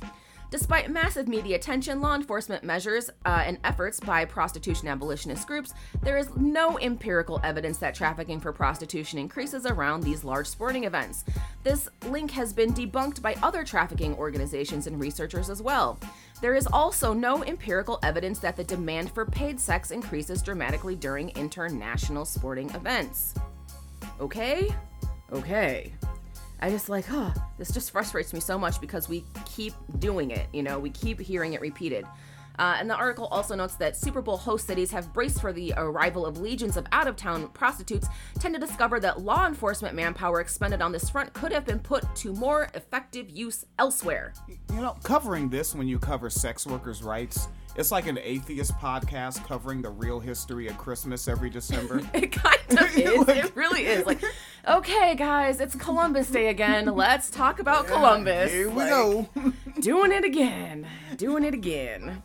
Despite 0.50 0.90
massive 0.90 1.28
media 1.28 1.58
attention, 1.58 2.00
law 2.00 2.16
enforcement 2.16 2.64
measures, 2.64 3.10
uh, 3.26 3.44
and 3.46 3.58
efforts 3.66 4.00
by 4.00 4.24
prostitution 4.24 4.88
abolitionist 4.88 5.46
groups, 5.46 5.74
there 6.02 6.18
is 6.18 6.30
no 6.38 6.80
empirical 6.80 7.42
evidence 7.44 7.80
that 7.80 7.94
trafficking 7.94 8.40
for 8.40 8.54
prostitution 8.54 9.20
increases 9.20 9.66
around 9.66 10.04
these 10.04 10.24
large 10.24 10.48
sporting 10.48 10.86
events. 10.86 11.26
This 11.64 11.90
link 12.08 12.32
has 12.32 12.54
been 12.54 12.74
debunked 12.74 13.22
by 13.22 13.36
other 13.44 13.66
trafficking 13.66 14.16
organizations 14.16 14.88
and 14.88 14.98
researchers 15.00 15.50
as 15.50 15.62
well. 15.62 16.00
There 16.42 16.56
is 16.56 16.68
also 16.68 17.14
no 17.14 17.44
empirical 17.44 18.00
evidence 18.04 18.40
that 18.40 18.56
the 18.56 18.64
demand 18.64 19.12
for 19.12 19.26
paid 19.26 19.60
sex 19.60 19.92
increases 19.92 20.42
dramatically 20.42 20.96
during 20.96 21.30
international 21.32 22.24
sporting 22.24 22.70
events. 22.70 23.34
Okay? 24.22 24.74
Okay. 25.34 25.94
I 26.60 26.70
just 26.70 26.90
like, 26.90 27.06
huh, 27.06 27.32
this 27.58 27.72
just 27.72 27.92
frustrates 27.92 28.34
me 28.34 28.40
so 28.40 28.58
much 28.58 28.82
because 28.82 29.08
we 29.08 29.24
keep 29.46 29.74
doing 30.00 30.32
it, 30.32 30.48
you 30.54 30.64
know, 30.64 30.80
we 30.80 30.90
keep 30.90 31.20
hearing 31.20 31.54
it 31.54 31.62
repeated. 31.62 32.06
Uh, 32.60 32.76
and 32.80 32.90
the 32.90 32.96
article 32.96 33.28
also 33.28 33.56
notes 33.56 33.76
that 33.76 33.96
Super 33.96 34.22
Bowl 34.22 34.38
host 34.38 34.66
cities 34.66 34.90
have 34.90 35.14
braced 35.14 35.40
for 35.40 35.54
the 35.54 35.74
arrival 35.78 36.26
of 36.26 36.40
legions 36.40 36.76
of 36.76 36.88
out 36.92 37.08
of 37.08 37.16
town 37.16 37.48
prostitutes, 37.50 38.08
tend 38.40 38.56
to 38.56 38.60
discover 38.60 39.00
that 39.00 39.22
law 39.22 39.46
enforcement 39.46 39.94
manpower 39.94 40.42
expended 40.42 40.82
on 40.82 40.92
this 40.92 41.10
front 41.10 41.32
could 41.34 41.52
have 41.52 41.66
been 41.66 41.80
put 41.80 42.04
to 42.16 42.34
more 42.34 42.70
effective 42.74 43.30
use 43.30 43.66
elsewhere. 43.78 44.34
You 44.48 44.82
know, 44.82 44.98
covering 45.04 45.50
this 45.50 45.76
when 45.76 45.88
you 45.88 46.00
cover 46.00 46.32
sex 46.32 46.66
workers' 46.66 47.04
rights, 47.04 47.48
it's 47.78 47.92
like 47.92 48.08
an 48.08 48.18
atheist 48.22 48.74
podcast 48.78 49.46
covering 49.48 49.82
the 49.82 49.90
real 49.90 50.20
history 50.20 50.68
of 50.68 50.78
Christmas 50.78 51.28
every 51.28 51.50
December. 51.50 52.02
it 52.14 52.32
kind 52.32 52.58
of 52.80 52.98
is. 52.98 53.28
it 53.30 53.56
really 53.56 53.86
is. 53.86 54.06
Like, 54.06 54.22
okay, 54.68 55.16
guys, 55.16 55.60
it's 55.62 55.76
Columbus 55.76 56.30
Day 56.30 56.48
again. 56.50 56.86
Let's 56.86 57.30
talk 57.30 57.60
about 57.60 57.88
Columbus. 57.88 58.52
Here 58.52 58.70
we 58.70 58.76
Like, 58.76 58.90
go. 58.90 59.30
doing 59.80 60.12
it 60.12 60.24
again. 60.26 60.88
Doing 61.16 61.44
it 61.44 61.54
again. 61.54 62.22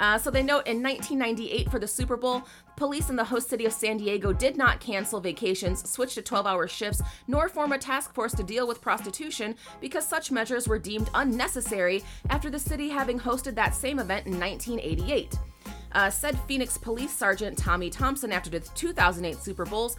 Uh, 0.00 0.18
so 0.18 0.30
they 0.30 0.42
note 0.42 0.66
in 0.66 0.82
1998 0.82 1.70
for 1.70 1.78
the 1.78 1.86
Super 1.86 2.16
Bowl, 2.16 2.42
police 2.76 3.10
in 3.10 3.16
the 3.16 3.24
host 3.24 3.48
city 3.48 3.64
of 3.64 3.72
San 3.72 3.96
Diego 3.96 4.32
did 4.32 4.56
not 4.56 4.80
cancel 4.80 5.20
vacations, 5.20 5.88
switch 5.88 6.14
to 6.14 6.22
12 6.22 6.46
hour 6.46 6.66
shifts, 6.66 7.02
nor 7.28 7.48
form 7.48 7.72
a 7.72 7.78
task 7.78 8.12
force 8.14 8.34
to 8.34 8.42
deal 8.42 8.66
with 8.66 8.80
prostitution 8.80 9.54
because 9.80 10.06
such 10.06 10.30
measures 10.30 10.66
were 10.66 10.78
deemed 10.78 11.10
unnecessary 11.14 12.02
after 12.30 12.50
the 12.50 12.58
city 12.58 12.88
having 12.88 13.18
hosted 13.18 13.54
that 13.54 13.74
same 13.74 13.98
event 13.98 14.26
in 14.26 14.38
1988. 14.38 15.38
Uh, 15.92 16.10
said 16.10 16.36
Phoenix 16.48 16.76
Police 16.76 17.16
Sergeant 17.16 17.56
Tommy 17.56 17.88
Thompson 17.88 18.32
after 18.32 18.50
the 18.50 18.58
2008 18.60 19.36
Super 19.40 19.64
Bowls, 19.64 19.96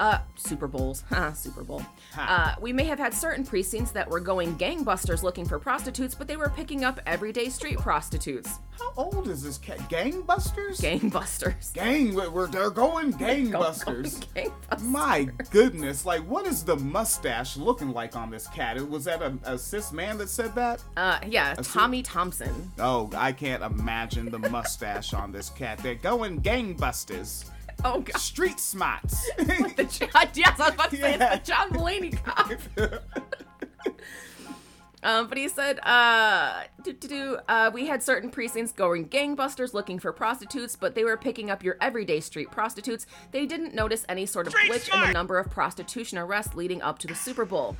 uh, 0.00 0.18
Super 0.34 0.66
Bowls, 0.66 1.04
Super 1.34 1.62
Bowl. 1.62 1.82
Uh, 2.16 2.54
we 2.60 2.72
may 2.72 2.84
have 2.84 2.98
had 2.98 3.14
certain 3.14 3.44
precincts 3.44 3.92
that 3.92 4.08
were 4.08 4.18
going 4.18 4.56
gangbusters 4.56 5.22
looking 5.22 5.44
for 5.44 5.58
prostitutes, 5.58 6.14
but 6.14 6.26
they 6.26 6.36
were 6.36 6.48
picking 6.48 6.82
up 6.84 6.98
everyday 7.06 7.48
street 7.50 7.78
prostitutes. 7.78 8.58
How 8.78 8.92
old 8.96 9.28
is 9.28 9.42
this 9.42 9.58
cat? 9.58 9.78
Gangbusters? 9.90 10.80
Gangbusters. 10.80 11.72
Gang, 11.74 12.14
we're, 12.14 12.46
they're 12.46 12.70
going 12.70 13.12
gangbusters. 13.24 14.24
My 14.82 15.28
goodness, 15.50 16.06
like 16.06 16.22
what 16.22 16.46
is 16.46 16.64
the 16.64 16.76
mustache 16.76 17.58
looking 17.58 17.92
like 17.92 18.16
on 18.16 18.30
this 18.30 18.46
cat? 18.48 18.80
Was 18.88 19.04
that 19.04 19.20
a, 19.20 19.38
a 19.44 19.58
cis 19.58 19.92
man 19.92 20.16
that 20.18 20.30
said 20.30 20.54
that? 20.54 20.82
Uh, 20.96 21.18
yeah, 21.28 21.52
A 21.58 21.62
cis- 21.62 21.72
Tommy 21.74 22.02
Thompson. 22.02 22.72
Oh, 22.78 23.10
I 23.14 23.32
can't 23.32 23.62
imagine 23.62 24.30
the 24.30 24.38
mustache 24.38 25.12
on 25.12 25.30
this 25.30 25.50
cat. 25.50 25.78
They're 25.78 25.94
going 25.94 26.40
gangbusters. 26.40 27.44
Oh 27.84 28.00
god. 28.00 28.18
Street 28.18 28.60
smarts. 28.60 29.28
With 29.38 29.76
the 29.76 29.84
John, 29.84 30.28
yes, 30.34 30.60
I 30.60 30.66
was 30.66 30.74
about 30.74 30.90
to 30.90 30.96
say 30.96 31.14
it's 31.14 31.46
the 31.46 31.52
John 31.52 31.70
Mulaney 31.70 32.22
cop. 32.24 32.50
Um, 35.02 35.28
but 35.28 35.38
he 35.38 35.48
said, 35.48 35.80
uh, 35.80 36.64
do, 36.82 36.92
do, 36.92 37.08
do, 37.08 37.38
uh, 37.48 37.70
we 37.72 37.86
had 37.86 38.02
certain 38.02 38.30
precincts 38.30 38.72
going 38.72 39.08
gangbusters 39.08 39.72
looking 39.72 39.98
for 39.98 40.12
prostitutes, 40.12 40.76
but 40.76 40.94
they 40.94 41.04
were 41.04 41.16
picking 41.16 41.50
up 41.50 41.64
your 41.64 41.76
everyday 41.80 42.20
street 42.20 42.50
prostitutes. 42.50 43.06
They 43.32 43.46
didn't 43.46 43.74
notice 43.74 44.04
any 44.08 44.26
sort 44.26 44.46
of 44.46 44.54
glitch 44.54 44.92
in 44.92 45.00
the 45.00 45.12
number 45.12 45.38
of 45.38 45.50
prostitution 45.50 46.18
arrests 46.18 46.54
leading 46.54 46.82
up 46.82 46.98
to 47.00 47.06
the 47.06 47.14
Super 47.14 47.44
Bowl. 47.44 47.76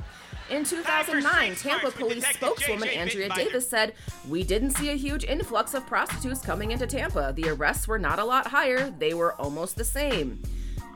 In 0.48 0.64
2009, 0.64 1.54
Tampa 1.56 1.90
police 1.90 2.26
spokeswoman 2.26 2.88
Andrea 2.88 3.28
Davis 3.28 3.68
said, 3.68 3.94
We 4.28 4.42
didn't 4.42 4.70
see 4.70 4.90
a 4.90 4.94
huge 4.94 5.24
influx 5.24 5.74
of 5.74 5.86
prostitutes 5.86 6.40
coming 6.40 6.72
into 6.72 6.86
Tampa. 6.86 7.32
The 7.36 7.50
arrests 7.50 7.86
were 7.86 7.98
not 7.98 8.18
a 8.18 8.24
lot 8.24 8.48
higher, 8.48 8.90
they 8.90 9.14
were 9.14 9.34
almost 9.34 9.76
the 9.76 9.84
same. 9.84 10.42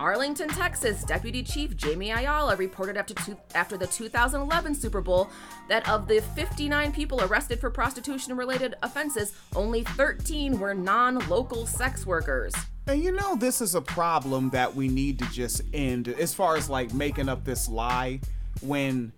Arlington, 0.01 0.49
Texas, 0.49 1.05
Deputy 1.05 1.43
Chief 1.43 1.77
Jamie 1.77 2.11
Ayala 2.11 2.57
reported 2.57 2.97
after, 2.97 3.15
two, 3.15 3.37
after 3.55 3.77
the 3.77 3.87
2011 3.87 4.75
Super 4.75 5.01
Bowl 5.01 5.31
that 5.69 5.89
of 5.89 6.09
the 6.09 6.21
59 6.35 6.93
people 6.93 7.23
arrested 7.23 7.61
for 7.61 7.71
prostitution 7.71 8.37
related 8.37 8.75
offenses, 8.83 9.33
only 9.55 9.83
13 9.85 10.59
were 10.59 10.75
non 10.75 11.19
local 11.29 11.67
sex 11.67 12.05
workers. 12.07 12.53
And 12.87 13.03
you 13.03 13.13
know, 13.13 13.35
this 13.37 13.61
is 13.61 13.75
a 13.75 13.81
problem 13.81 14.51
that 14.51 14.75
we 14.75 14.89
need 14.89 15.19
to 15.21 15.25
just 15.31 15.63
end 15.73 16.09
as 16.09 16.35
far 16.35 16.57
as 16.57 16.69
like 16.69 16.93
making 16.93 17.29
up 17.29 17.45
this 17.45 17.69
lie 17.69 18.21
when 18.61 19.13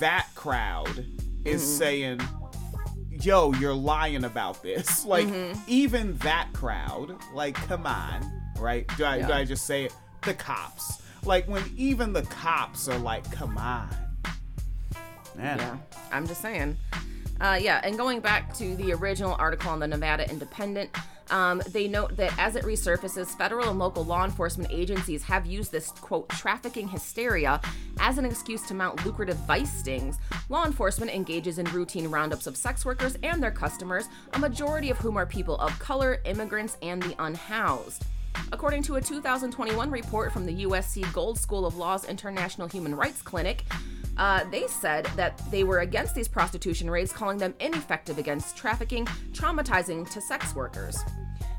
that 0.00 0.28
crowd 0.34 1.04
is 1.44 1.62
Mhm. 1.62 1.78
saying, 1.78 2.20
"Yo, 3.10 3.52
you're 3.54 3.74
lying 3.74 4.24
about 4.24 4.62
this." 4.62 5.04
Like 5.04 5.26
Mhm. 5.26 5.58
even 5.66 6.16
that 6.18 6.48
crowd, 6.54 7.16
like, 7.34 7.54
come 7.54 7.86
on, 7.86 8.22
right? 8.58 8.86
Do 8.96 9.04
I 9.04 9.20
do 9.20 9.30
I 9.32 9.44
just 9.44 9.66
say 9.66 9.84
it? 9.84 9.94
The 10.24 10.34
cops, 10.34 11.02
like 11.24 11.48
when 11.48 11.64
even 11.76 12.12
the 12.12 12.22
cops 12.22 12.88
are 12.88 12.98
like, 12.98 13.30
"Come 13.32 13.58
on." 13.58 13.88
Man. 15.34 15.58
Yeah, 15.58 15.76
I'm 16.12 16.26
just 16.26 16.40
saying. 16.40 16.76
Uh, 17.40 17.58
yeah, 17.60 17.80
and 17.82 17.96
going 17.96 18.20
back 18.20 18.54
to 18.54 18.76
the 18.76 18.92
original 18.92 19.34
article 19.38 19.70
on 19.70 19.80
the 19.80 19.86
Nevada 19.86 20.30
Independent, 20.30 20.90
um, 21.30 21.62
they 21.70 21.88
note 21.88 22.16
that 22.16 22.38
as 22.38 22.54
it 22.56 22.64
resurfaces, 22.64 23.36
federal 23.36 23.70
and 23.70 23.78
local 23.78 24.04
law 24.04 24.24
enforcement 24.24 24.70
agencies 24.70 25.24
have 25.24 25.46
used 25.46 25.72
this, 25.72 25.90
quote, 25.90 26.28
trafficking 26.28 26.86
hysteria 26.86 27.60
as 27.98 28.18
an 28.18 28.26
excuse 28.26 28.66
to 28.68 28.74
mount 28.74 29.04
lucrative 29.06 29.38
vice 29.38 29.72
stings. 29.72 30.18
Law 30.50 30.66
enforcement 30.66 31.10
engages 31.10 31.58
in 31.58 31.64
routine 31.66 32.08
roundups 32.08 32.46
of 32.46 32.56
sex 32.56 32.84
workers 32.84 33.16
and 33.22 33.42
their 33.42 33.50
customers, 33.50 34.08
a 34.34 34.38
majority 34.38 34.90
of 34.90 34.98
whom 34.98 35.16
are 35.16 35.26
people 35.26 35.56
of 35.56 35.76
color, 35.78 36.20
immigrants, 36.26 36.76
and 36.82 37.02
the 37.02 37.16
unhoused. 37.18 38.04
According 38.52 38.82
to 38.82 38.96
a 38.96 39.00
2021 39.00 39.90
report 39.90 40.30
from 40.30 40.44
the 40.44 40.66
USC 40.66 41.10
Gould 41.14 41.38
School 41.38 41.64
of 41.64 41.78
Law's 41.78 42.04
International 42.04 42.68
Human 42.68 42.94
Rights 42.94 43.22
Clinic, 43.22 43.64
uh, 44.18 44.44
they 44.50 44.66
said 44.66 45.06
that 45.16 45.40
they 45.50 45.64
were 45.64 45.78
against 45.78 46.14
these 46.14 46.28
prostitution 46.28 46.90
raids, 46.90 47.14
calling 47.14 47.38
them 47.38 47.54
ineffective 47.60 48.18
against 48.18 48.54
trafficking, 48.54 49.06
traumatizing 49.32 50.08
to 50.10 50.20
sex 50.20 50.54
workers. 50.54 50.98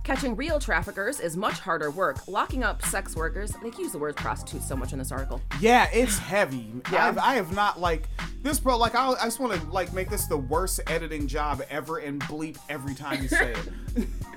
Catching 0.03 0.35
real 0.35 0.59
traffickers 0.59 1.19
is 1.19 1.35
much 1.35 1.59
harder 1.59 1.89
work. 1.89 2.27
Locking 2.27 2.61
up 2.63 2.83
sex 2.85 3.15
workers, 3.15 3.53
they 3.63 3.71
use 3.79 3.93
the 3.93 3.97
word 3.97 4.15
prostitute 4.15 4.61
so 4.61 4.75
much 4.75 4.93
in 4.93 4.99
this 4.99 5.11
article. 5.11 5.41
Yeah, 5.59 5.89
it's 5.91 6.19
heavy. 6.19 6.73
Yeah. 6.91 7.07
I've, 7.07 7.17
I 7.17 7.35
have 7.35 7.55
not 7.55 7.79
like 7.79 8.07
this, 8.43 8.59
bro. 8.59 8.77
Like 8.77 8.93
I, 8.93 9.13
I 9.13 9.23
just 9.23 9.39
want 9.39 9.59
to 9.59 9.67
like 9.69 9.93
make 9.93 10.09
this 10.09 10.27
the 10.27 10.37
worst 10.37 10.79
editing 10.87 11.25
job 11.25 11.63
ever 11.71 11.97
and 11.97 12.21
bleep 12.21 12.57
every 12.69 12.93
time 12.93 13.23
you 13.23 13.29
say 13.29 13.55
it. 13.95 14.07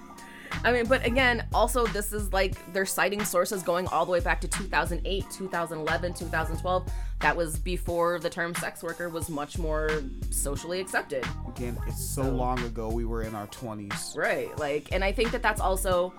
I 0.64 0.72
mean, 0.72 0.86
but 0.86 1.04
again, 1.06 1.46
also 1.54 1.86
this 1.86 2.12
is 2.12 2.32
like 2.32 2.54
they're 2.72 2.86
citing 2.86 3.24
sources 3.24 3.62
going 3.62 3.86
all 3.88 4.04
the 4.04 4.12
way 4.12 4.20
back 4.20 4.40
to 4.40 4.48
2008, 4.48 5.24
2011, 5.30 6.14
2012. 6.14 6.92
That 7.20 7.36
was 7.36 7.58
before 7.58 8.18
the 8.18 8.28
term 8.28 8.54
sex 8.56 8.82
worker 8.82 9.08
was 9.08 9.28
much 9.28 9.58
more 9.58 10.02
socially 10.30 10.80
accepted. 10.80 11.24
Again, 11.48 11.78
it's 11.86 12.04
so 12.04 12.22
long 12.22 12.58
ago. 12.64 12.88
We 12.88 13.04
were 13.04 13.22
in 13.22 13.34
our 13.34 13.46
twenties. 13.46 14.14
Right. 14.16 14.56
Like, 14.58 14.92
and 14.92 15.02
I 15.04 15.12
think 15.12 15.30
that 15.30 15.42
that's 15.42 15.60
also, 15.60 16.12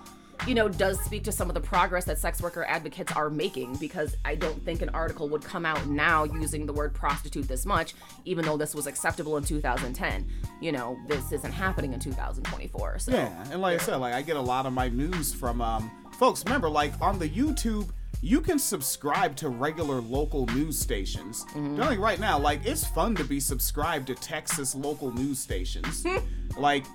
you 0.45 0.55
know, 0.55 0.69
does 0.69 0.99
speak 1.01 1.23
to 1.23 1.31
some 1.31 1.49
of 1.49 1.53
the 1.53 1.61
progress 1.61 2.05
that 2.05 2.19
sex 2.19 2.41
worker 2.41 2.63
advocates 2.65 3.11
are 3.13 3.29
making 3.29 3.75
because 3.77 4.15
I 4.23 4.35
don't 4.35 4.63
think 4.63 4.81
an 4.81 4.89
article 4.89 5.27
would 5.29 5.43
come 5.43 5.65
out 5.65 5.87
now 5.87 6.23
using 6.25 6.65
the 6.65 6.73
word 6.73 6.93
prostitute 6.93 7.47
this 7.47 7.65
much, 7.65 7.95
even 8.25 8.45
though 8.45 8.57
this 8.57 8.75
was 8.75 8.87
acceptable 8.87 9.37
in 9.37 9.43
2010. 9.43 10.27
You 10.61 10.71
know, 10.71 10.97
this 11.07 11.31
isn't 11.31 11.51
happening 11.51 11.93
in 11.93 11.99
2024. 11.99 12.99
So, 12.99 13.11
Yeah, 13.11 13.51
and 13.51 13.61
like 13.61 13.79
I 13.81 13.83
said, 13.83 13.95
like 13.97 14.13
I 14.13 14.21
get 14.21 14.37
a 14.37 14.41
lot 14.41 14.65
of 14.65 14.73
my 14.73 14.89
news 14.89 15.33
from 15.33 15.61
um 15.61 15.89
folks. 16.13 16.43
Remember, 16.45 16.69
like 16.69 16.93
on 17.01 17.19
the 17.19 17.27
YouTube, 17.29 17.89
you 18.21 18.41
can 18.41 18.57
subscribe 18.57 19.35
to 19.37 19.49
regular 19.49 20.01
local 20.01 20.45
news 20.47 20.77
stations. 20.79 21.45
Like 21.55 21.99
right 21.99 22.19
now, 22.19 22.39
like 22.39 22.65
it's 22.65 22.85
fun 22.85 23.15
to 23.15 23.23
be 23.23 23.39
subscribed 23.39 24.07
to 24.07 24.15
Texas 24.15 24.75
local 24.75 25.11
news 25.11 25.39
stations. 25.39 26.05
like. 26.57 26.85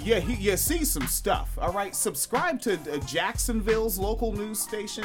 Yeah, 0.00 0.20
he, 0.20 0.34
you 0.34 0.56
see 0.56 0.84
some 0.84 1.06
stuff. 1.08 1.58
All 1.60 1.72
right, 1.72 1.94
subscribe 1.94 2.60
to 2.62 2.74
uh, 2.74 2.98
Jacksonville's 2.98 3.98
local 3.98 4.32
news 4.32 4.60
station, 4.60 5.04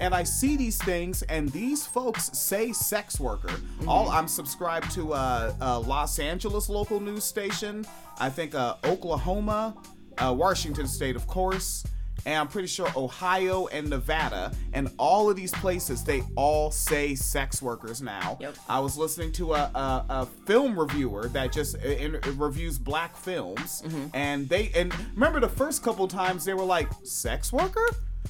and 0.00 0.12
I 0.12 0.24
see 0.24 0.56
these 0.56 0.76
things, 0.78 1.22
and 1.22 1.48
these 1.50 1.86
folks 1.86 2.36
say 2.36 2.72
sex 2.72 3.20
worker. 3.20 3.52
All 3.86 4.08
I'm 4.08 4.26
subscribed 4.26 4.90
to 4.92 5.12
uh, 5.12 5.54
uh, 5.60 5.80
Los 5.80 6.18
Angeles 6.18 6.68
local 6.68 6.98
news 6.98 7.22
station. 7.22 7.86
I 8.18 8.28
think 8.28 8.54
uh, 8.54 8.74
Oklahoma, 8.84 9.76
uh, 10.18 10.34
Washington 10.36 10.88
State, 10.88 11.14
of 11.14 11.26
course, 11.26 11.84
and 12.26 12.36
I'm 12.36 12.48
pretty 12.48 12.68
sure 12.68 12.88
Ohio 12.96 13.66
and 13.68 13.90
Nevada, 13.90 14.52
and 14.72 14.90
all 14.98 15.30
of 15.30 15.36
these 15.36 15.52
places 15.52 16.04
they 16.04 16.22
all 16.36 16.70
say 16.70 17.14
sex 17.14 17.62
workers 17.62 18.02
now. 18.02 18.38
Yep. 18.40 18.56
I 18.68 18.80
was 18.80 18.96
listening 18.96 19.32
to 19.32 19.54
a, 19.54 19.70
a, 19.74 20.06
a 20.08 20.26
film 20.46 20.78
reviewer 20.78 21.28
that 21.28 21.52
just 21.52 21.76
uh, 21.76 21.88
in, 21.88 22.16
uh, 22.16 22.32
reviews 22.36 22.78
black 22.78 23.16
films, 23.16 23.82
mm-hmm. 23.82 24.06
and 24.14 24.48
they 24.48 24.70
and 24.74 24.94
remember 25.14 25.40
the 25.40 25.48
first 25.48 25.82
couple 25.82 26.06
times 26.08 26.44
they 26.44 26.54
were 26.54 26.64
like 26.64 26.88
sex 27.04 27.52
worker. 27.52 27.86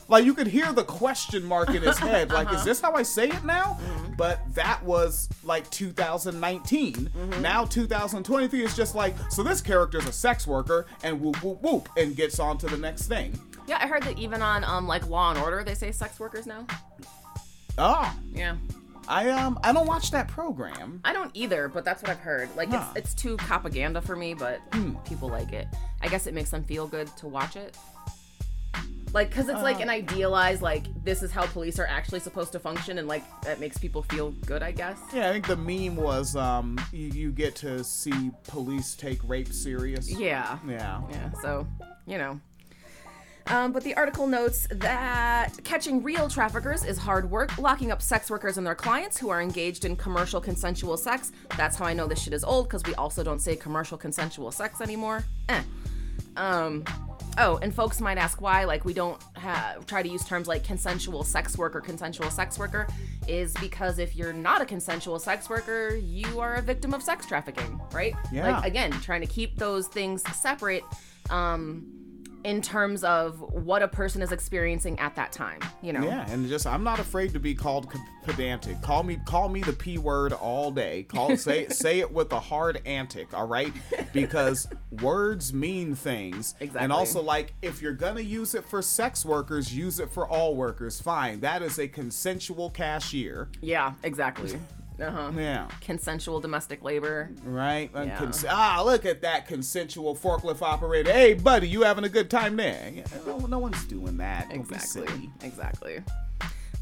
Like 0.08 0.24
you 0.24 0.34
could 0.34 0.46
hear 0.46 0.72
the 0.72 0.84
question 0.84 1.44
mark 1.44 1.70
in 1.70 1.82
his 1.82 1.98
head, 1.98 2.30
like, 2.32 2.48
is 2.48 2.56
uh-huh. 2.56 2.64
this 2.64 2.80
how 2.80 2.94
I 2.94 3.02
say 3.02 3.28
it 3.28 3.44
now? 3.44 3.78
Mm-hmm. 3.80 4.14
But 4.14 4.40
that 4.54 4.82
was 4.82 5.28
like 5.44 5.68
2019. 5.70 6.94
Mm-hmm. 6.94 7.42
Now 7.42 7.64
2023 7.64 8.64
is 8.64 8.76
just 8.76 8.94
like, 8.94 9.14
so 9.30 9.42
this 9.42 9.60
character's 9.60 10.06
a 10.06 10.12
sex 10.12 10.46
worker, 10.46 10.86
and 11.02 11.20
whoop 11.20 11.42
whoop 11.42 11.62
whoop, 11.62 11.88
and 11.96 12.16
gets 12.16 12.38
on 12.38 12.58
to 12.58 12.66
the 12.66 12.76
next 12.76 13.06
thing. 13.06 13.38
Yeah, 13.70 13.78
I 13.80 13.86
heard 13.86 14.02
that 14.02 14.18
even 14.18 14.42
on 14.42 14.64
um 14.64 14.86
like 14.88 15.06
Law 15.08 15.30
and 15.30 15.38
Order, 15.38 15.62
they 15.64 15.74
say 15.74 15.92
sex 15.92 16.18
workers 16.18 16.44
now. 16.46 16.66
Oh, 17.78 18.12
Yeah. 18.32 18.56
I 19.08 19.30
um 19.30 19.58
I 19.64 19.72
don't 19.72 19.86
watch 19.86 20.10
that 20.10 20.28
program. 20.28 21.00
I 21.04 21.12
don't 21.12 21.30
either, 21.34 21.68
but 21.68 21.84
that's 21.84 22.02
what 22.02 22.10
I've 22.10 22.18
heard. 22.20 22.48
Like 22.56 22.68
Huh. 22.70 22.84
it's 22.96 23.12
it's 23.12 23.14
too 23.22 23.36
propaganda 23.38 24.00
for 24.02 24.16
me, 24.16 24.34
but 24.34 24.60
Hmm. 24.72 24.94
people 25.06 25.28
like 25.28 25.52
it. 25.52 25.66
I 26.02 26.08
guess 26.08 26.26
it 26.26 26.34
makes 26.34 26.50
them 26.50 26.64
feel 26.64 26.86
good 26.86 27.08
to 27.18 27.26
watch 27.28 27.56
it. 27.56 27.76
Like, 29.12 29.32
cause 29.34 29.48
it's 29.48 29.62
like 29.62 29.78
Uh. 29.78 29.82
an 29.82 29.90
idealized, 29.90 30.62
like 30.62 30.84
this 31.04 31.22
is 31.24 31.32
how 31.32 31.44
police 31.46 31.80
are 31.80 31.86
actually 31.86 32.20
supposed 32.20 32.52
to 32.52 32.60
function, 32.60 32.98
and 32.98 33.08
like 33.08 33.24
that 33.42 33.58
makes 33.58 33.76
people 33.78 34.02
feel 34.04 34.30
good, 34.46 34.62
I 34.62 34.70
guess. 34.70 34.98
Yeah, 35.12 35.28
I 35.28 35.32
think 35.32 35.46
the 35.48 35.56
meme 35.56 35.96
was 35.96 36.36
um 36.36 36.78
you, 36.92 37.08
you 37.08 37.32
get 37.32 37.56
to 37.56 37.82
see 37.82 38.30
police 38.48 38.94
take 38.94 39.20
rape 39.28 39.52
serious. 39.52 40.08
Yeah. 40.10 40.58
Yeah. 40.68 41.00
Yeah. 41.10 41.30
So, 41.42 41.66
you 42.06 42.18
know. 42.18 42.40
Um, 43.50 43.72
but 43.72 43.82
the 43.82 43.94
article 43.94 44.28
notes 44.28 44.68
that 44.70 45.52
catching 45.64 46.02
real 46.02 46.28
traffickers 46.28 46.84
is 46.84 46.96
hard 46.96 47.28
work. 47.28 47.58
Locking 47.58 47.90
up 47.90 48.00
sex 48.00 48.30
workers 48.30 48.58
and 48.58 48.66
their 48.66 48.76
clients 48.76 49.18
who 49.18 49.28
are 49.28 49.42
engaged 49.42 49.84
in 49.84 49.96
commercial 49.96 50.40
consensual 50.40 50.96
sex. 50.96 51.32
That's 51.56 51.76
how 51.76 51.84
I 51.84 51.92
know 51.92 52.06
this 52.06 52.22
shit 52.22 52.32
is 52.32 52.44
old 52.44 52.68
because 52.68 52.84
we 52.84 52.94
also 52.94 53.24
don't 53.24 53.40
say 53.40 53.56
commercial 53.56 53.98
consensual 53.98 54.52
sex 54.52 54.80
anymore. 54.80 55.24
Eh. 55.48 55.62
Um. 56.36 56.84
Oh, 57.38 57.58
and 57.62 57.72
folks 57.72 58.00
might 58.00 58.18
ask 58.18 58.40
why, 58.40 58.64
like, 58.64 58.84
we 58.84 58.92
don't 58.92 59.20
ha- 59.36 59.76
try 59.86 60.02
to 60.02 60.08
use 60.08 60.24
terms 60.24 60.48
like 60.48 60.64
consensual 60.64 61.22
sex 61.22 61.56
worker, 61.56 61.80
consensual 61.80 62.28
sex 62.28 62.58
worker, 62.58 62.88
is 63.28 63.54
because 63.54 63.98
if 63.98 64.16
you're 64.16 64.32
not 64.32 64.60
a 64.60 64.66
consensual 64.66 65.18
sex 65.18 65.48
worker, 65.48 65.94
you 65.94 66.40
are 66.40 66.56
a 66.56 66.62
victim 66.62 66.92
of 66.92 67.02
sex 67.02 67.26
trafficking, 67.26 67.80
right? 67.92 68.14
Yeah. 68.32 68.56
Like, 68.56 68.66
again, 68.66 68.90
trying 69.00 69.20
to 69.20 69.28
keep 69.28 69.56
those 69.56 69.86
things 69.86 70.22
separate 70.36 70.82
um, 71.30 71.99
in 72.44 72.62
terms 72.62 73.04
of 73.04 73.40
what 73.40 73.82
a 73.82 73.88
person 73.88 74.22
is 74.22 74.32
experiencing 74.32 74.98
at 74.98 75.14
that 75.16 75.32
time, 75.32 75.60
you 75.82 75.92
know? 75.92 76.02
Yeah, 76.02 76.30
and 76.30 76.48
just 76.48 76.66
I'm 76.66 76.82
not 76.82 76.98
afraid 76.98 77.32
to 77.32 77.40
be 77.40 77.54
called 77.54 77.92
pedantic. 78.24 78.80
Call 78.82 79.02
me 79.02 79.18
call 79.26 79.48
me 79.48 79.60
the 79.60 79.72
p 79.72 79.98
word 79.98 80.32
all 80.32 80.70
day. 80.70 81.04
Call 81.04 81.36
say 81.36 81.68
say 81.68 82.00
it 82.00 82.12
with 82.12 82.32
a 82.32 82.40
hard 82.40 82.80
antic, 82.86 83.32
all 83.34 83.46
right? 83.46 83.72
Because 84.12 84.68
words 85.02 85.52
mean 85.52 85.94
things. 85.94 86.54
Exactly. 86.60 86.84
And 86.84 86.92
also 86.92 87.22
like 87.22 87.54
if 87.62 87.82
you're 87.82 87.94
to 88.16 88.24
use 88.24 88.54
it 88.54 88.64
for 88.64 88.82
sex 88.82 89.24
workers, 89.24 89.74
use 89.74 90.00
it 90.00 90.10
for 90.10 90.28
all 90.28 90.54
workers. 90.54 91.00
Fine. 91.00 91.40
That 91.40 91.62
is 91.62 91.78
a 91.78 91.88
consensual 91.88 92.70
cashier. 92.70 93.48
Yeah, 93.60 93.94
exactly. 94.02 94.58
Uh 95.00 95.10
huh. 95.10 95.32
Yeah. 95.36 95.68
Consensual 95.80 96.40
domestic 96.40 96.82
labor. 96.82 97.30
Right? 97.44 97.90
Yeah. 97.94 98.18
Cons- 98.18 98.44
ah, 98.48 98.82
look 98.84 99.06
at 99.06 99.22
that 99.22 99.46
consensual 99.46 100.14
forklift 100.14 100.62
operator. 100.62 101.12
Hey, 101.12 101.34
buddy, 101.34 101.68
you 101.68 101.82
having 101.82 102.04
a 102.04 102.08
good 102.08 102.30
time 102.30 102.56
there? 102.56 102.90
Yeah, 102.92 103.04
no, 103.26 103.38
no 103.38 103.58
one's 103.58 103.84
doing 103.84 104.16
that. 104.18 104.48
Exactly. 104.50 105.30
Exactly. 105.42 106.02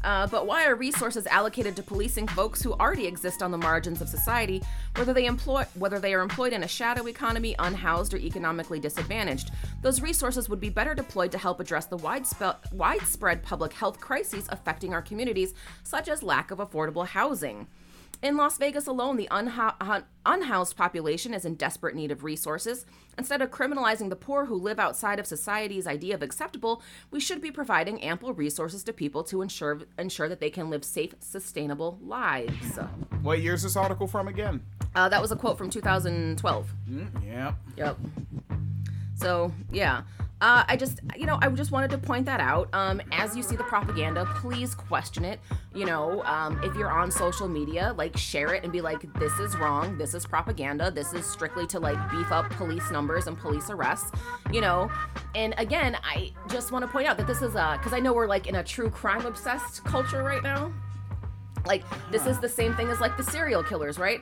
Uh, 0.01 0.25
but 0.27 0.47
why 0.47 0.65
are 0.65 0.75
resources 0.75 1.27
allocated 1.27 1.75
to 1.75 1.83
policing 1.83 2.25
folks 2.27 2.61
who 2.61 2.71
already 2.73 3.05
exist 3.05 3.43
on 3.43 3.51
the 3.51 3.57
margins 3.57 4.01
of 4.01 4.07
society, 4.07 4.63
whether 4.95 5.13
they 5.13 5.25
employ 5.25 5.65
whether 5.75 5.99
they 5.99 6.13
are 6.13 6.21
employed 6.21 6.53
in 6.53 6.63
a 6.63 6.67
shadow 6.67 7.05
economy, 7.07 7.53
unhoused, 7.59 8.13
or 8.13 8.17
economically 8.17 8.79
disadvantaged? 8.79 9.51
Those 9.81 10.01
resources 10.01 10.47
would 10.47 10.61
be 10.61 10.69
better 10.69 10.93
deployed 10.95 11.33
to 11.33 11.37
help 11.37 11.59
address 11.59 11.85
the 11.85 11.97
widespread 11.97 12.55
widespread 12.71 13.43
public 13.43 13.73
health 13.73 13.99
crises 13.99 14.47
affecting 14.49 14.93
our 14.93 15.01
communities, 15.01 15.53
such 15.83 16.07
as 16.07 16.23
lack 16.23 16.49
of 16.51 16.59
affordable 16.59 17.05
housing. 17.05 17.67
In 18.21 18.35
Las 18.35 18.57
Vegas 18.57 18.85
alone, 18.85 19.15
the 19.15 19.29
unha- 19.31 20.03
unhoused 20.25 20.75
population 20.75 21.33
is 21.33 21.45
in 21.45 21.55
desperate 21.55 21.95
need 21.95 22.11
of 22.11 22.23
resources. 22.25 22.85
Instead 23.17 23.41
of 23.41 23.49
criminalizing 23.49 24.09
the 24.09 24.15
poor 24.15 24.45
who 24.45 24.55
live 24.55 24.77
outside 24.77 25.19
of 25.19 25.25
society's 25.25 25.87
idea 25.87 26.15
of 26.15 26.21
acceptable, 26.21 26.81
we 27.11 27.19
should 27.21 27.41
be 27.41 27.49
providing 27.49 28.01
ample 28.03 28.33
resources 28.33 28.83
to 28.83 28.91
people 28.91 29.23
to 29.23 29.41
ensure 29.41 29.81
ensure 29.97 30.27
that 30.27 30.41
they 30.41 30.49
can 30.49 30.69
live 30.69 30.83
safe, 30.83 31.13
sustainable 31.19 31.97
lives. 32.01 32.77
What 33.21 33.39
year's 33.41 33.63
this 33.63 33.77
article 33.77 34.07
from 34.07 34.27
again? 34.27 34.61
Uh, 34.95 35.07
that 35.07 35.21
was 35.21 35.31
a 35.31 35.35
quote 35.37 35.57
from 35.57 35.69
2012. 35.69 36.73
Mm, 36.89 37.25
yeah. 37.25 37.53
Yep. 37.77 37.97
So 39.15 39.53
yeah, 39.71 40.01
uh, 40.41 40.63
I 40.67 40.77
just, 40.77 41.01
you 41.17 41.25
know, 41.25 41.37
I 41.41 41.49
just 41.49 41.71
wanted 41.71 41.91
to 41.91 41.97
point 41.97 42.25
that 42.27 42.39
out. 42.39 42.69
Um, 42.73 43.01
as 43.11 43.35
you 43.35 43.43
see 43.43 43.57
the 43.57 43.63
propaganda, 43.63 44.25
please 44.37 44.73
question 44.73 45.25
it. 45.25 45.39
You 45.75 45.85
know, 45.85 46.23
um, 46.23 46.61
if 46.63 46.75
you're 46.75 46.91
on 46.91 47.11
social 47.11 47.49
media, 47.49 47.93
like 47.97 48.15
share 48.15 48.53
it 48.53 48.63
and 48.63 48.71
be 48.71 48.79
like, 48.79 49.11
this 49.19 49.37
is 49.39 49.57
wrong. 49.57 49.97
This 49.97 50.13
is 50.13 50.25
propaganda. 50.25 50.91
This 50.91 51.13
is 51.13 51.25
strictly 51.25 51.67
to 51.67 51.79
like 51.79 51.97
beef 52.09 52.31
up 52.31 52.49
police 52.51 52.89
numbers 52.89 53.27
and 53.27 53.37
police 53.37 53.69
arrests. 53.69 54.11
You 54.51 54.61
know, 54.61 54.89
and 55.35 55.53
again, 55.57 55.97
I 56.03 56.31
just 56.49 56.71
want 56.71 56.83
to 56.83 56.87
point 56.91 57.07
out 57.07 57.17
that 57.17 57.27
this 57.27 57.41
is 57.41 57.55
a 57.55 57.75
because 57.77 57.91
I 57.91 57.99
know 57.99 58.13
we're 58.13 58.27
like 58.27 58.47
in 58.47 58.55
a 58.55 58.63
true 58.63 58.89
crime 58.89 59.25
obsessed 59.25 59.83
culture 59.83 60.23
right 60.23 60.41
now. 60.41 60.71
Like 61.65 61.83
this 62.11 62.25
is 62.25 62.39
the 62.39 62.49
same 62.49 62.73
thing 62.75 62.87
as 62.87 63.01
like 63.01 63.17
the 63.17 63.23
serial 63.23 63.61
killers, 63.61 63.99
right? 63.99 64.21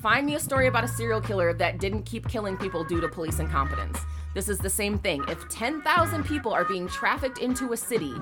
Find 0.00 0.26
me 0.26 0.34
a 0.34 0.40
story 0.40 0.66
about 0.68 0.84
a 0.84 0.88
serial 0.88 1.20
killer 1.20 1.52
that 1.54 1.78
didn't 1.78 2.04
keep 2.04 2.28
killing 2.28 2.56
people 2.56 2.84
due 2.84 3.00
to 3.00 3.08
police 3.08 3.38
incompetence. 3.38 3.98
This 4.34 4.48
is 4.48 4.58
the 4.58 4.70
same 4.70 4.98
thing. 4.98 5.24
If 5.28 5.48
10,000 5.48 6.24
people 6.24 6.52
are 6.52 6.64
being 6.64 6.86
trafficked 6.88 7.38
into 7.38 7.72
a 7.72 7.76
city 7.76 8.14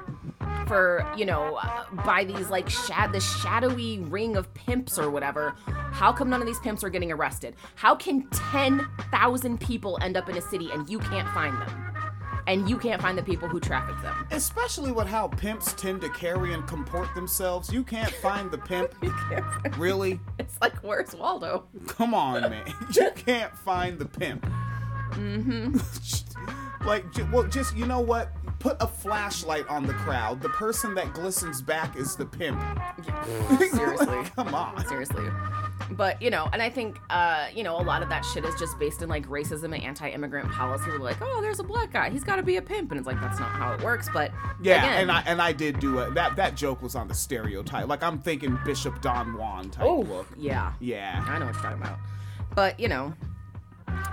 for, 0.66 1.06
you 1.16 1.26
know, 1.26 1.56
uh, 1.56 1.84
by 2.04 2.24
these 2.24 2.48
like 2.48 2.68
shad 2.70 3.12
this 3.12 3.24
shadowy 3.42 3.98
ring 4.00 4.36
of 4.36 4.52
pimps 4.54 4.98
or 4.98 5.10
whatever, 5.10 5.54
how 5.92 6.12
come 6.12 6.30
none 6.30 6.40
of 6.40 6.46
these 6.46 6.60
pimps 6.60 6.82
are 6.82 6.90
getting 6.90 7.12
arrested? 7.12 7.54
How 7.74 7.94
can 7.94 8.26
10,000 8.30 9.60
people 9.60 9.98
end 10.00 10.16
up 10.16 10.28
in 10.28 10.36
a 10.36 10.42
city 10.42 10.70
and 10.72 10.88
you 10.88 10.98
can't 10.98 11.28
find 11.30 11.54
them? 11.60 11.85
And 12.46 12.68
you 12.70 12.78
can't 12.78 13.02
find 13.02 13.18
the 13.18 13.22
people 13.22 13.48
who 13.48 13.58
traffic 13.58 14.00
them. 14.02 14.26
Especially 14.30 14.92
with 14.92 15.06
how 15.06 15.28
pimps 15.28 15.72
tend 15.72 16.00
to 16.02 16.08
carry 16.10 16.54
and 16.54 16.66
comport 16.66 17.12
themselves. 17.14 17.72
You 17.72 17.82
can't 17.82 18.12
find 18.14 18.50
the 18.50 18.58
pimp. 18.58 18.94
really? 19.78 20.20
It's 20.38 20.60
like, 20.60 20.76
where's 20.84 21.14
Waldo? 21.14 21.66
Come 21.88 22.14
on, 22.14 22.42
man. 22.42 22.64
You 22.94 23.10
can't 23.14 23.56
find 23.58 23.98
the 23.98 24.06
pimp. 24.06 24.46
Mm-hmm. 25.12 25.78
Like, 26.86 27.04
well, 27.32 27.42
just, 27.42 27.76
you 27.76 27.84
know 27.84 27.98
what? 27.98 28.30
Put 28.60 28.76
a 28.78 28.86
flashlight 28.86 29.66
on 29.66 29.86
the 29.86 29.92
crowd. 29.92 30.40
The 30.40 30.50
person 30.50 30.94
that 30.94 31.12
glistens 31.14 31.60
back 31.60 31.96
is 31.96 32.14
the 32.14 32.24
pimp. 32.26 32.62
Seriously. 33.58 34.22
Come 34.36 34.54
on. 34.54 34.86
Seriously. 34.86 35.24
But, 35.90 36.20
you 36.20 36.30
know, 36.30 36.48
and 36.52 36.60
I 36.62 36.68
think, 36.70 36.98
uh, 37.10 37.46
you 37.54 37.62
know, 37.62 37.78
a 37.78 37.82
lot 37.82 38.02
of 38.02 38.08
that 38.08 38.24
shit 38.24 38.44
is 38.44 38.54
just 38.56 38.78
based 38.78 39.02
in 39.02 39.08
like 39.08 39.26
racism 39.28 39.64
and 39.66 39.82
anti 39.82 40.08
immigrant 40.08 40.50
policy. 40.50 40.90
We're 40.90 40.98
like, 40.98 41.18
oh, 41.20 41.40
there's 41.40 41.60
a 41.60 41.64
black 41.64 41.92
guy. 41.92 42.10
He's 42.10 42.24
got 42.24 42.36
to 42.36 42.42
be 42.42 42.56
a 42.56 42.62
pimp. 42.62 42.90
And 42.90 42.98
it's 42.98 43.06
like, 43.06 43.20
that's 43.20 43.38
not 43.38 43.50
how 43.50 43.72
it 43.74 43.82
works. 43.82 44.08
But, 44.12 44.32
Yeah, 44.60 44.78
again, 44.78 45.00
and 45.02 45.12
I 45.12 45.20
and 45.26 45.40
I 45.40 45.52
did 45.52 45.78
do 45.78 45.98
a 46.00 46.10
that 46.12 46.34
that 46.36 46.56
joke 46.56 46.82
was 46.82 46.94
on 46.94 47.08
the 47.08 47.14
stereotype. 47.14 47.88
Like 47.88 48.02
I'm 48.02 48.18
thinking 48.18 48.58
Bishop 48.64 49.00
Don 49.02 49.36
Juan 49.36 49.70
type 49.70 49.84
Oh, 49.86 50.00
look. 50.00 50.26
yeah. 50.36 50.72
Yeah. 50.80 51.24
I 51.28 51.38
know 51.38 51.46
what 51.46 51.54
you're 51.54 51.62
talking 51.62 51.82
about. 51.82 51.98
But, 52.54 52.80
you 52.80 52.88
know, 52.88 53.12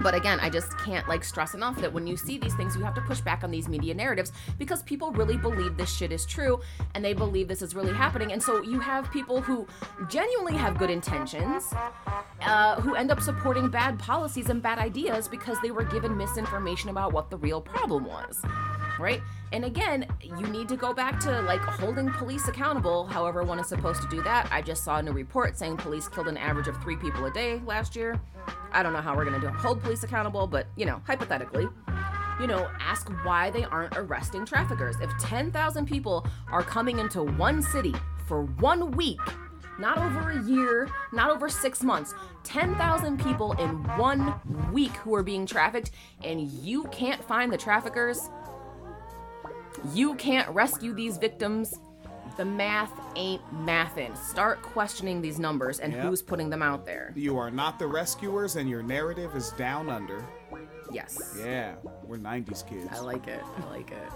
but 0.01 0.13
again, 0.13 0.39
I 0.39 0.49
just 0.49 0.77
can't 0.77 1.07
like 1.07 1.23
stress 1.23 1.53
enough 1.53 1.79
that 1.81 1.91
when 1.91 2.07
you 2.07 2.17
see 2.17 2.37
these 2.37 2.53
things, 2.55 2.75
you 2.75 2.83
have 2.83 2.93
to 2.95 3.01
push 3.01 3.21
back 3.21 3.43
on 3.43 3.51
these 3.51 3.67
media 3.67 3.93
narratives 3.93 4.31
because 4.57 4.83
people 4.83 5.11
really 5.11 5.37
believe 5.37 5.77
this 5.77 5.93
shit 5.93 6.11
is 6.11 6.25
true 6.25 6.59
and 6.95 7.03
they 7.03 7.13
believe 7.13 7.47
this 7.47 7.61
is 7.61 7.75
really 7.75 7.93
happening. 7.93 8.31
And 8.31 8.41
so 8.41 8.61
you 8.61 8.79
have 8.79 9.11
people 9.11 9.41
who 9.41 9.67
genuinely 10.09 10.57
have 10.57 10.77
good 10.77 10.89
intentions, 10.89 11.73
uh, 12.41 12.81
who 12.81 12.95
end 12.95 13.11
up 13.11 13.21
supporting 13.21 13.69
bad 13.69 13.99
policies 13.99 14.49
and 14.49 14.61
bad 14.61 14.79
ideas 14.79 15.27
because 15.27 15.57
they 15.61 15.71
were 15.71 15.83
given 15.83 16.15
misinformation 16.17 16.89
about 16.89 17.13
what 17.13 17.29
the 17.29 17.37
real 17.37 17.61
problem 17.61 18.05
was. 18.05 18.41
Right? 18.99 19.21
And 19.53 19.65
again, 19.65 20.07
you 20.19 20.47
need 20.47 20.67
to 20.69 20.75
go 20.75 20.95
back 20.95 21.19
to 21.21 21.41
like 21.41 21.61
holding 21.61 22.11
police 22.11 22.47
accountable, 22.47 23.05
however 23.05 23.43
one 23.43 23.59
is 23.59 23.69
supposed 23.69 24.01
to 24.01 24.07
do 24.09 24.23
that. 24.23 24.49
I 24.51 24.63
just 24.63 24.83
saw 24.83 24.97
a 24.97 25.03
new 25.03 25.11
report 25.11 25.55
saying 25.55 25.77
police 25.77 26.07
killed 26.07 26.27
an 26.27 26.37
average 26.37 26.67
of 26.67 26.81
three 26.81 26.95
people 26.95 27.25
a 27.25 27.31
day 27.31 27.61
last 27.63 27.95
year. 27.95 28.19
I 28.71 28.81
don't 28.81 28.93
know 28.93 29.01
how 29.01 29.15
we're 29.15 29.25
gonna 29.25 29.39
do 29.39 29.49
hold 29.49 29.83
police 29.83 30.03
accountable, 30.03 30.47
but 30.47 30.65
you 30.75 30.87
know, 30.87 31.03
hypothetically, 31.05 31.67
you 32.41 32.47
know, 32.47 32.67
ask 32.79 33.07
why 33.23 33.51
they 33.51 33.63
aren't 33.65 33.95
arresting 33.95 34.43
traffickers. 34.43 34.95
If 34.99 35.11
10,000 35.19 35.85
people 35.85 36.25
are 36.51 36.63
coming 36.63 36.97
into 36.97 37.21
one 37.21 37.61
city 37.61 37.93
for 38.27 38.45
one 38.45 38.89
week, 38.91 39.19
not 39.77 39.99
over 39.99 40.31
a 40.31 40.43
year, 40.43 40.89
not 41.11 41.29
over 41.29 41.47
six 41.47 41.83
months, 41.83 42.15
10,000 42.43 43.19
people 43.23 43.53
in 43.53 43.83
one 43.97 44.33
week 44.71 44.91
who 44.97 45.13
are 45.13 45.23
being 45.23 45.45
trafficked, 45.45 45.91
and 46.23 46.41
you 46.41 46.85
can't 46.85 47.23
find 47.23 47.51
the 47.51 47.57
traffickers, 47.57 48.29
you 49.93 50.15
can't 50.15 50.47
rescue 50.49 50.93
these 50.93 51.17
victims. 51.17 51.73
The 52.37 52.45
math 52.45 52.91
ain't 53.15 53.41
mathin'. 53.65 54.15
Start 54.17 54.61
questioning 54.63 55.21
these 55.21 55.37
numbers 55.39 55.79
and 55.79 55.93
Yep. 55.93 56.03
who's 56.05 56.21
putting 56.21 56.49
them 56.49 56.63
out 56.63 56.85
there. 56.85 57.11
You 57.15 57.37
are 57.37 57.51
not 57.51 57.77
the 57.77 57.85
rescuers, 57.87 58.55
and 58.55 58.67
your 58.69 58.81
narrative 58.81 59.35
is 59.35 59.51
down 59.51 59.89
under. 59.89 60.25
Yes. 60.91 61.35
Yeah, 61.39 61.75
we're 62.03 62.17
'90s 62.17 62.63
kids. 62.63 62.87
I 62.91 62.99
like 62.99 63.27
it. 63.27 63.41
I 63.63 63.69
like 63.69 63.91
it. 63.91 64.11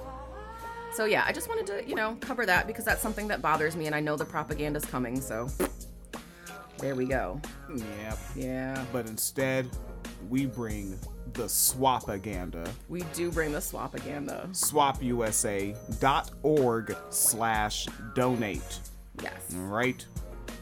So 0.94 1.06
yeah, 1.06 1.26
I 1.28 1.32
just 1.32 1.48
wanted 1.48 1.68
to, 1.68 1.88
you 1.88 1.94
know, 1.96 2.18
cover 2.22 2.46
that 2.46 2.66
because 2.66 2.86
that's 2.86 3.02
something 3.02 3.28
that 3.28 3.42
bothers 3.42 3.76
me 3.76 3.86
and 3.86 3.94
I 3.94 4.00
know 4.00 4.16
the 4.16 4.26
propaganda's 4.26 4.86
coming, 4.86 5.22
so 5.22 5.48
there 6.80 6.96
we 6.96 7.06
go. 7.06 7.40
Yep. 7.76 8.18
Yeah. 8.36 8.86
But 8.92 9.08
instead, 9.08 9.70
we 10.30 10.46
bring 10.48 10.98
the 11.34 11.44
swapaganda. 11.44 12.68
We 12.90 13.02
do 13.14 13.32
bring 13.32 13.52
the 13.52 13.60
swapaganda. 13.60 14.48
SwopUSA.org 14.50 16.96
slash 17.10 17.88
donate. 18.16 18.80
Yes. 19.22 19.34
Right? 19.54 20.04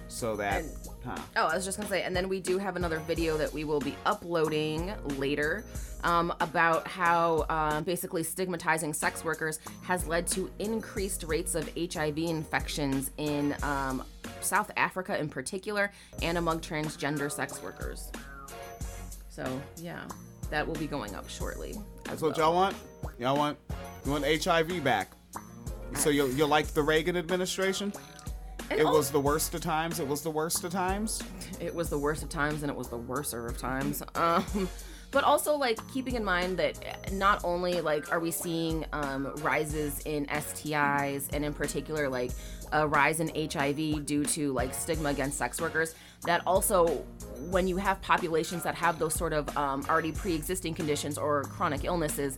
So 0.07 0.35
that, 0.37 0.63
And- 0.63 0.71
huh? 1.03 1.17
Oh, 1.35 1.47
I 1.47 1.55
was 1.55 1.65
just 1.65 1.77
gonna 1.77 1.89
say, 1.89 2.03
and 2.03 2.15
then 2.15 2.29
we 2.29 2.39
do 2.39 2.57
have 2.57 2.77
another 2.77 2.99
video 2.99 3.35
that 3.37 3.51
we 3.51 3.65
will 3.65 3.81
be 3.81 3.95
uploading 4.05 4.93
later 5.17 5.65
um, 6.03 6.31
about 6.39 6.87
how 6.87 7.45
uh, 7.49 7.81
basically 7.81 8.23
stigmatizing 8.23 8.93
sex 8.93 9.25
workers 9.25 9.59
has 9.81 10.07
led 10.07 10.25
to 10.27 10.49
increased 10.59 11.23
rates 11.23 11.53
of 11.55 11.69
HIV 11.77 12.17
infections 12.19 13.11
in 13.17 13.55
um, 13.63 14.03
South 14.39 14.71
Africa 14.77 15.19
in 15.19 15.27
particular 15.27 15.91
and 16.21 16.37
among 16.37 16.59
transgender 16.61 17.29
sex 17.31 17.61
workers. 17.61 18.09
So, 19.29 19.59
yeah, 19.77 20.01
that 20.49 20.67
will 20.67 20.75
be 20.75 20.87
going 20.87 21.15
up 21.15 21.29
shortly. 21.29 21.75
That's 22.05 22.21
what 22.21 22.37
y'all 22.37 22.53
want? 22.53 22.75
Y'all 23.19 23.37
want, 23.37 23.57
you 24.05 24.11
want 24.11 24.25
HIV 24.25 24.83
back? 24.83 25.11
So 25.95 26.09
you 26.09 26.27
you 26.27 26.45
like 26.45 26.67
the 26.67 26.81
Reagan 26.83 27.15
administration? 27.17 27.93
And 28.69 28.79
It 28.79 28.85
was 28.85 29.11
the 29.11 29.19
worst 29.19 29.53
of 29.53 29.61
times. 29.61 29.99
It 29.99 30.07
was 30.07 30.21
the 30.21 30.31
worst 30.31 30.63
of 30.63 30.71
times. 30.71 31.21
it 31.59 31.73
was 31.73 31.89
the 31.89 31.97
worst 31.99 32.23
of 32.23 32.29
times 32.29 32.63
and 32.63 32.71
it 32.71 32.77
was 32.77 32.89
the 32.89 32.97
worser 32.97 33.45
of 33.45 33.57
times 33.57 34.01
um 34.15 34.67
but 35.15 35.23
also 35.23 35.55
like 35.55 35.79
keeping 35.93 36.15
in 36.15 36.25
mind 36.25 36.59
that 36.59 37.13
not 37.13 37.39
only 37.45 37.79
like 37.79 38.11
are 38.11 38.19
we 38.19 38.29
seeing 38.29 38.85
um 38.91 39.33
rises 39.37 40.01
in 40.01 40.25
stis 40.25 41.33
and 41.33 41.45
in 41.45 41.53
particular 41.53 42.09
like 42.09 42.31
a 42.73 42.85
rise 42.85 43.21
in 43.21 43.29
hiv 43.49 44.05
due 44.05 44.25
to 44.25 44.51
like 44.51 44.73
stigma 44.73 45.07
against 45.07 45.37
sex 45.37 45.61
workers 45.61 45.95
that 46.25 46.41
also 46.45 46.85
when 47.49 47.65
you 47.65 47.77
have 47.77 48.01
populations 48.01 48.61
that 48.61 48.75
have 48.75 48.99
those 48.99 49.13
sort 49.13 49.31
of 49.31 49.55
um, 49.55 49.85
already 49.87 50.11
pre-existing 50.11 50.73
conditions 50.73 51.17
or 51.17 51.43
chronic 51.43 51.85
illnesses 51.85 52.37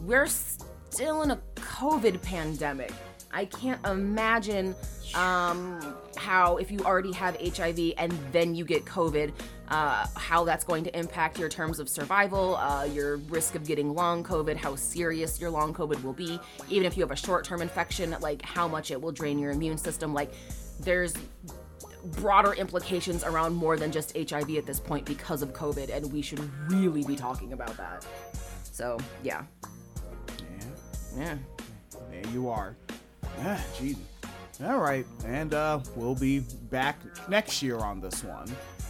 we're 0.00 0.26
still 0.26 1.22
in 1.22 1.30
a 1.30 1.40
COVID 1.54 2.20
pandemic. 2.22 2.92
I 3.32 3.46
can't 3.46 3.84
imagine 3.86 4.74
um, 5.14 5.96
how, 6.16 6.58
if 6.58 6.70
you 6.70 6.80
already 6.80 7.12
have 7.12 7.36
HIV 7.36 7.94
and 7.98 8.12
then 8.30 8.54
you 8.54 8.64
get 8.64 8.84
COVID, 8.84 9.32
uh, 9.68 10.06
how 10.16 10.44
that's 10.44 10.64
going 10.64 10.84
to 10.84 10.98
impact 10.98 11.38
your 11.38 11.48
terms 11.48 11.78
of 11.78 11.88
survival, 11.88 12.56
uh, 12.56 12.84
your 12.84 13.16
risk 13.16 13.54
of 13.54 13.66
getting 13.66 13.94
long 13.94 14.22
COVID, 14.22 14.56
how 14.56 14.76
serious 14.76 15.40
your 15.40 15.50
long 15.50 15.72
COVID 15.72 16.02
will 16.02 16.12
be, 16.12 16.38
even 16.68 16.86
if 16.86 16.96
you 16.96 17.02
have 17.02 17.10
a 17.10 17.16
short 17.16 17.44
term 17.44 17.62
infection, 17.62 18.14
like 18.20 18.42
how 18.42 18.68
much 18.68 18.90
it 18.90 19.00
will 19.00 19.12
drain 19.12 19.38
your 19.38 19.50
immune 19.50 19.78
system. 19.78 20.12
Like, 20.12 20.32
there's 20.80 21.14
broader 22.04 22.52
implications 22.54 23.24
around 23.24 23.54
more 23.54 23.76
than 23.76 23.92
just 23.92 24.16
HIV 24.16 24.50
at 24.56 24.66
this 24.66 24.80
point 24.80 25.06
because 25.06 25.40
of 25.40 25.52
COVID, 25.52 25.94
and 25.94 26.12
we 26.12 26.20
should 26.20 26.40
really 26.70 27.04
be 27.04 27.16
talking 27.16 27.52
about 27.52 27.76
that. 27.76 28.06
So, 28.62 28.98
yeah. 29.22 29.44
Yeah. 31.16 31.36
There 32.10 32.32
you 32.32 32.48
are. 32.48 32.76
Ah, 33.40 33.62
gee. 33.78 33.96
All 34.64 34.78
right, 34.78 35.04
and 35.26 35.54
uh, 35.54 35.80
we'll 35.96 36.14
be 36.14 36.40
back 36.70 37.00
next 37.28 37.62
year 37.62 37.78
on 37.78 38.00
this 38.00 38.22
one. 38.22 38.46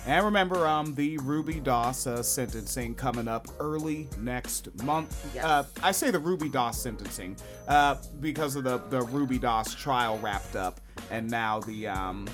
And 0.06 0.24
remember, 0.24 0.66
um, 0.66 0.94
the 0.94 1.16
Ruby 1.18 1.60
Doss 1.60 2.06
uh, 2.08 2.22
sentencing 2.22 2.96
coming 2.96 3.28
up 3.28 3.46
early 3.60 4.08
next 4.18 4.74
month. 4.82 5.30
Yes. 5.34 5.44
Uh, 5.44 5.64
I 5.82 5.92
say 5.92 6.10
the 6.10 6.18
Ruby 6.18 6.48
Doss 6.48 6.82
sentencing 6.82 7.36
uh, 7.68 7.96
because 8.20 8.56
of 8.56 8.64
the 8.64 8.78
the 8.90 9.02
Ruby 9.02 9.38
Doss 9.38 9.74
trial 9.74 10.18
wrapped 10.18 10.56
up, 10.56 10.80
and 11.10 11.30
now 11.30 11.60
the 11.60 11.86
um, 11.86 12.28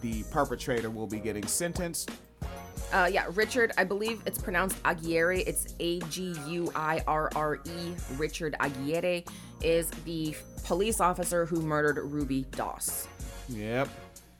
the 0.00 0.24
perpetrator 0.24 0.90
will 0.90 1.06
be 1.06 1.18
getting 1.18 1.46
sentenced. 1.46 2.10
Uh, 2.92 3.08
yeah, 3.10 3.24
Richard, 3.32 3.72
I 3.78 3.84
believe 3.84 4.20
it's 4.26 4.38
pronounced 4.38 4.76
Aguirre. 4.84 5.40
It's 5.40 5.74
A 5.80 6.00
G 6.00 6.34
U 6.48 6.70
I 6.74 7.02
R 7.06 7.30
R 7.34 7.58
E. 7.64 7.94
Richard 8.18 8.54
Aguirre 8.60 9.24
is 9.62 9.88
the 10.04 10.36
police 10.64 11.00
officer 11.00 11.46
who 11.46 11.62
murdered 11.62 11.98
Ruby 12.02 12.44
Doss. 12.52 13.08
Yep. 13.48 13.88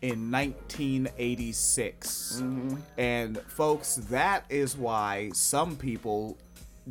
In 0.03 0.31
1986. 0.31 2.43
And 2.99 3.39
folks, 3.43 3.97
that 4.11 4.45
is 4.51 4.77
why 4.77 5.31
some 5.33 5.77
people 5.77 6.37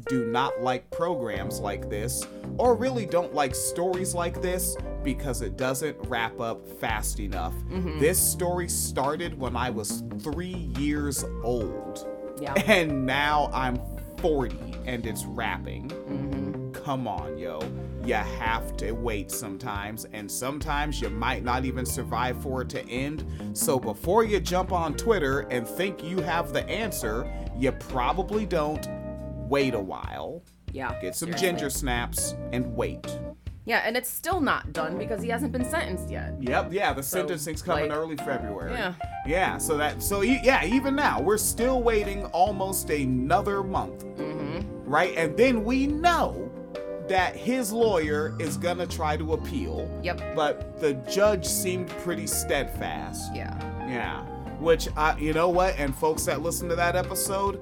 do 0.07 0.25
not 0.25 0.61
like 0.61 0.89
programs 0.91 1.59
like 1.59 1.89
this, 1.89 2.25
or 2.57 2.75
really 2.75 3.05
don't 3.05 3.33
like 3.33 3.53
stories 3.55 4.13
like 4.15 4.41
this 4.41 4.77
because 5.03 5.41
it 5.41 5.57
doesn't 5.57 5.97
wrap 6.07 6.39
up 6.39 6.67
fast 6.79 7.19
enough. 7.19 7.53
Mhm. 7.69 7.99
This 7.99 8.19
story 8.19 8.69
started 8.69 9.37
when 9.37 9.55
I 9.55 9.69
was 9.69 10.03
three 10.19 10.71
years 10.77 11.25
old. 11.43 12.07
Yeah. 12.39 12.53
And 12.67 13.05
now 13.05 13.49
I'm 13.53 13.79
40 14.17 14.55
and 14.85 15.05
it's 15.05 15.25
wrapping. 15.25 15.89
Mm-hmm. 15.89 16.71
Come 16.71 17.07
on, 17.07 17.37
yo. 17.37 17.59
You 18.03 18.15
have 18.15 18.75
to 18.77 18.93
wait 18.93 19.29
sometimes, 19.29 20.05
and 20.11 20.31
sometimes 20.31 20.99
you 20.99 21.09
might 21.09 21.43
not 21.43 21.65
even 21.65 21.85
survive 21.85 22.41
for 22.41 22.63
it 22.63 22.69
to 22.69 22.81
end. 22.89 23.23
So 23.53 23.79
before 23.79 24.23
you 24.23 24.39
jump 24.39 24.71
on 24.71 24.95
Twitter 24.95 25.41
and 25.51 25.67
think 25.67 26.03
you 26.03 26.19
have 26.21 26.51
the 26.51 26.67
answer, 26.67 27.31
you 27.55 27.71
probably 27.73 28.47
don't. 28.47 28.87
Wait 29.51 29.73
a 29.73 29.79
while. 29.79 30.41
Yeah. 30.71 30.99
Get 31.01 31.13
some 31.15 31.27
seriously. 31.27 31.47
ginger 31.49 31.69
snaps 31.69 32.35
and 32.53 32.73
wait. 32.75 33.05
Yeah, 33.65 33.83
and 33.85 33.95
it's 33.97 34.09
still 34.09 34.39
not 34.41 34.71
done 34.73 34.97
because 34.97 35.21
he 35.21 35.27
hasn't 35.29 35.51
been 35.51 35.65
sentenced 35.65 36.09
yet. 36.09 36.33
Yep, 36.39 36.71
yeah, 36.73 36.93
the 36.93 37.03
So, 37.03 37.17
sentencing's 37.19 37.61
coming 37.61 37.89
like, 37.89 37.97
early 37.97 38.15
February. 38.15 38.71
yeah. 38.71 38.93
Yeah, 39.27 39.57
so 39.59 39.77
that 39.77 40.01
so 40.01 40.23
e- 40.23 40.39
yeah, 40.41 40.65
even 40.65 40.95
now 40.95 41.21
we're 41.21 41.37
still 41.37 41.83
waiting 41.83 42.25
almost 42.27 42.89
another 42.89 43.61
month. 43.61 44.05
Mm-hmm. 44.05 44.89
Right? 44.89 45.13
And 45.17 45.35
then 45.37 45.63
we 45.63 45.85
know 45.85 46.49
that 47.09 47.35
his 47.35 47.71
lawyer 47.73 48.35
is 48.39 48.55
going 48.57 48.77
to 48.77 48.87
try 48.87 49.17
to 49.17 49.33
appeal. 49.33 49.91
Yep. 50.01 50.33
But 50.35 50.79
the 50.79 50.93
judge 50.93 51.45
seemed 51.45 51.89
pretty 51.89 52.25
steadfast. 52.27 53.35
Yeah. 53.35 53.53
Yeah. 53.87 54.21
Which 54.59 54.87
I 54.95 55.17
you 55.19 55.33
know 55.33 55.49
what? 55.49 55.77
And 55.77 55.93
folks 55.95 56.23
that 56.25 56.41
listen 56.41 56.67
to 56.69 56.75
that 56.77 56.95
episode, 56.95 57.59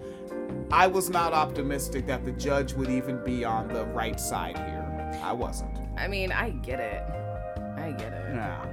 I 0.71 0.88
was 0.88 1.10
not 1.10 1.34
optimistic 1.34 2.05
that 2.08 2.23
the 2.25 2.32
judge 2.32 2.73
would 2.73 2.89
even 2.89 3.23
be 3.23 3.43
on 3.43 3.67
the 3.67 3.86
right 3.86 4.19
side 4.19 4.58
here. 4.58 5.19
I 5.23 5.34
wasn't. 5.34 5.77
I 5.97 6.08
mean, 6.08 6.32
I 6.32 6.51
get 6.51 6.79
it. 6.79 7.03
I 7.77 7.91
get 7.91 8.13
it. 8.13 8.36
Yeah. 8.36 8.65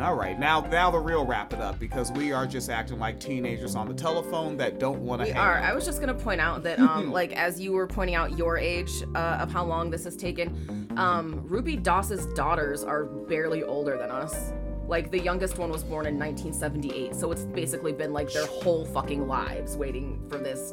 All 0.00 0.14
right, 0.14 0.38
now 0.38 0.60
now 0.60 0.92
the 0.92 0.98
real 0.98 1.26
wrap 1.26 1.52
it 1.52 1.60
up 1.60 1.80
because 1.80 2.12
we 2.12 2.30
are 2.30 2.46
just 2.46 2.70
acting 2.70 3.00
like 3.00 3.18
teenagers 3.18 3.74
on 3.74 3.88
the 3.88 3.94
telephone 3.94 4.56
that 4.58 4.78
don't 4.78 5.00
want 5.00 5.22
to 5.22 5.26
We 5.26 5.32
are. 5.32 5.56
out. 5.56 5.64
I 5.64 5.74
was 5.74 5.84
just 5.84 5.98
gonna 5.98 6.14
point 6.14 6.40
out 6.40 6.62
that, 6.62 6.78
um, 6.78 7.10
like, 7.12 7.32
as 7.32 7.60
you 7.60 7.72
were 7.72 7.88
pointing 7.88 8.14
out 8.14 8.38
your 8.38 8.56
age 8.56 9.02
uh, 9.16 9.38
of 9.40 9.50
how 9.52 9.64
long 9.64 9.90
this 9.90 10.04
has 10.04 10.14
taken, 10.16 10.88
um, 10.96 11.42
Ruby 11.48 11.74
Doss's 11.76 12.26
daughters 12.34 12.84
are 12.84 13.06
barely 13.06 13.64
older 13.64 13.98
than 13.98 14.12
us. 14.12 14.52
Like, 14.88 15.10
the 15.10 15.20
youngest 15.20 15.58
one 15.58 15.70
was 15.70 15.84
born 15.84 16.06
in 16.06 16.18
1978, 16.18 17.14
so 17.14 17.30
it's 17.30 17.42
basically 17.42 17.92
been 17.92 18.12
like 18.14 18.32
their 18.32 18.46
whole 18.46 18.86
fucking 18.86 19.28
lives 19.28 19.76
waiting 19.76 20.26
for 20.30 20.38
this, 20.38 20.72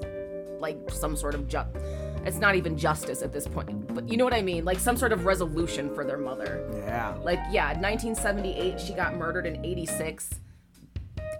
like, 0.59 0.79
some 0.89 1.17
sort 1.17 1.35
of 1.35 1.47
ju- 1.49 1.65
It's 2.23 2.37
not 2.37 2.55
even 2.55 2.77
justice 2.77 3.21
at 3.21 3.33
this 3.33 3.45
point, 3.45 3.93
but 3.93 4.07
you 4.07 4.15
know 4.15 4.23
what 4.23 4.33
I 4.33 4.41
mean? 4.41 4.63
Like, 4.63 4.79
some 4.79 4.95
sort 4.95 5.11
of 5.11 5.25
resolution 5.25 5.93
for 5.93 6.05
their 6.05 6.17
mother. 6.17 6.65
Yeah. 6.77 7.15
Like, 7.23 7.39
yeah, 7.51 7.73
1978, 7.73 8.79
she 8.79 8.93
got 8.93 9.15
murdered 9.17 9.45
in 9.45 9.63
86, 9.65 10.39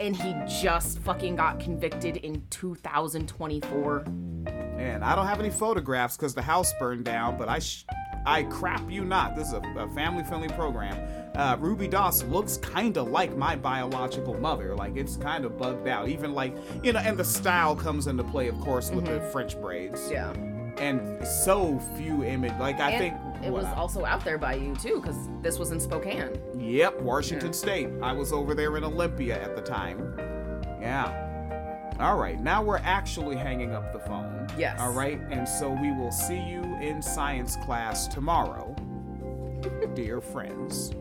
and 0.01 0.13
he 0.13 0.35
just 0.61 0.99
fucking 0.99 1.37
got 1.37 1.61
convicted 1.61 2.17
in 2.17 2.43
2024. 2.49 4.03
Man, 4.05 5.01
I 5.01 5.15
don't 5.15 5.27
have 5.27 5.39
any 5.39 5.49
photographs 5.49 6.17
because 6.17 6.35
the 6.35 6.41
house 6.41 6.73
burned 6.77 7.05
down, 7.05 7.37
but 7.37 7.47
I, 7.47 7.59
sh- 7.59 7.85
I 8.25 8.43
crap 8.43 8.91
you 8.91 9.05
not. 9.05 9.33
This 9.37 9.47
is 9.47 9.53
a, 9.53 9.61
a 9.77 9.87
family-friendly 9.95 10.49
program. 10.49 11.24
Uh, 11.35 11.57
Ruby 11.59 11.87
Doss 11.87 12.23
looks 12.23 12.57
kind 12.57 12.97
of 12.97 13.09
like 13.09 13.35
my 13.35 13.55
biological 13.55 14.33
mother. 14.35 14.75
Like 14.75 14.95
it's 14.95 15.17
kind 15.17 15.43
of 15.43 15.57
bugged 15.57 15.87
out. 15.87 16.07
Even 16.07 16.33
like 16.33 16.55
you 16.83 16.93
know, 16.93 16.99
and 16.99 17.17
the 17.17 17.23
style 17.23 17.75
comes 17.75 18.07
into 18.07 18.23
play, 18.23 18.47
of 18.47 18.59
course, 18.61 18.91
with 18.91 19.05
the 19.05 19.19
French 19.31 19.59
braids. 19.59 20.09
Yeah. 20.09 20.31
And 20.77 21.25
so 21.25 21.79
few 21.97 22.23
image. 22.23 22.53
Like 22.59 22.79
I 22.79 22.91
and 22.91 22.99
think 22.99 23.45
it 23.45 23.51
was 23.51 23.65
what, 23.65 23.77
also 23.77 24.05
out 24.05 24.23
there 24.23 24.37
by 24.37 24.55
you 24.55 24.75
too, 24.75 25.01
because 25.01 25.29
this 25.41 25.59
was 25.59 25.71
in 25.71 25.79
Spokane. 25.79 26.39
Yep, 26.57 27.01
Washington 27.01 27.53
State. 27.53 27.89
I 28.01 28.13
was 28.13 28.31
over 28.31 28.55
there 28.55 28.75
in 28.77 28.83
Olympia 28.83 29.41
at 29.41 29.55
the 29.55 29.61
time. 29.61 30.17
Yeah. 30.79 31.21
All 31.99 32.17
right, 32.17 32.37
now 32.41 32.61
we're 32.61 32.79
actually 32.79 33.37
hanging 33.37 33.71
up 33.71 33.93
the 33.93 33.99
phone. 33.99 34.47
Yes. 34.57 34.79
All 34.81 34.91
right, 34.91 35.19
and 35.31 35.47
so 35.47 35.69
we 35.69 35.93
will 35.93 36.11
see 36.11 36.39
you 36.39 36.61
in 36.81 37.01
science 37.01 37.55
class 37.63 38.07
tomorrow, 38.09 38.75
dear 39.93 40.19
friends. 40.19 40.91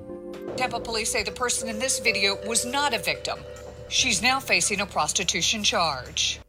Tampa 0.56 0.80
police 0.80 1.10
say 1.10 1.22
the 1.22 1.30
person 1.30 1.68
in 1.68 1.78
this 1.78 1.98
video 1.98 2.36
was 2.46 2.64
not 2.64 2.94
a 2.94 2.98
victim. 2.98 3.38
She's 3.88 4.22
now 4.22 4.40
facing 4.40 4.80
a 4.80 4.86
prostitution 4.86 5.62
charge. 5.62 6.40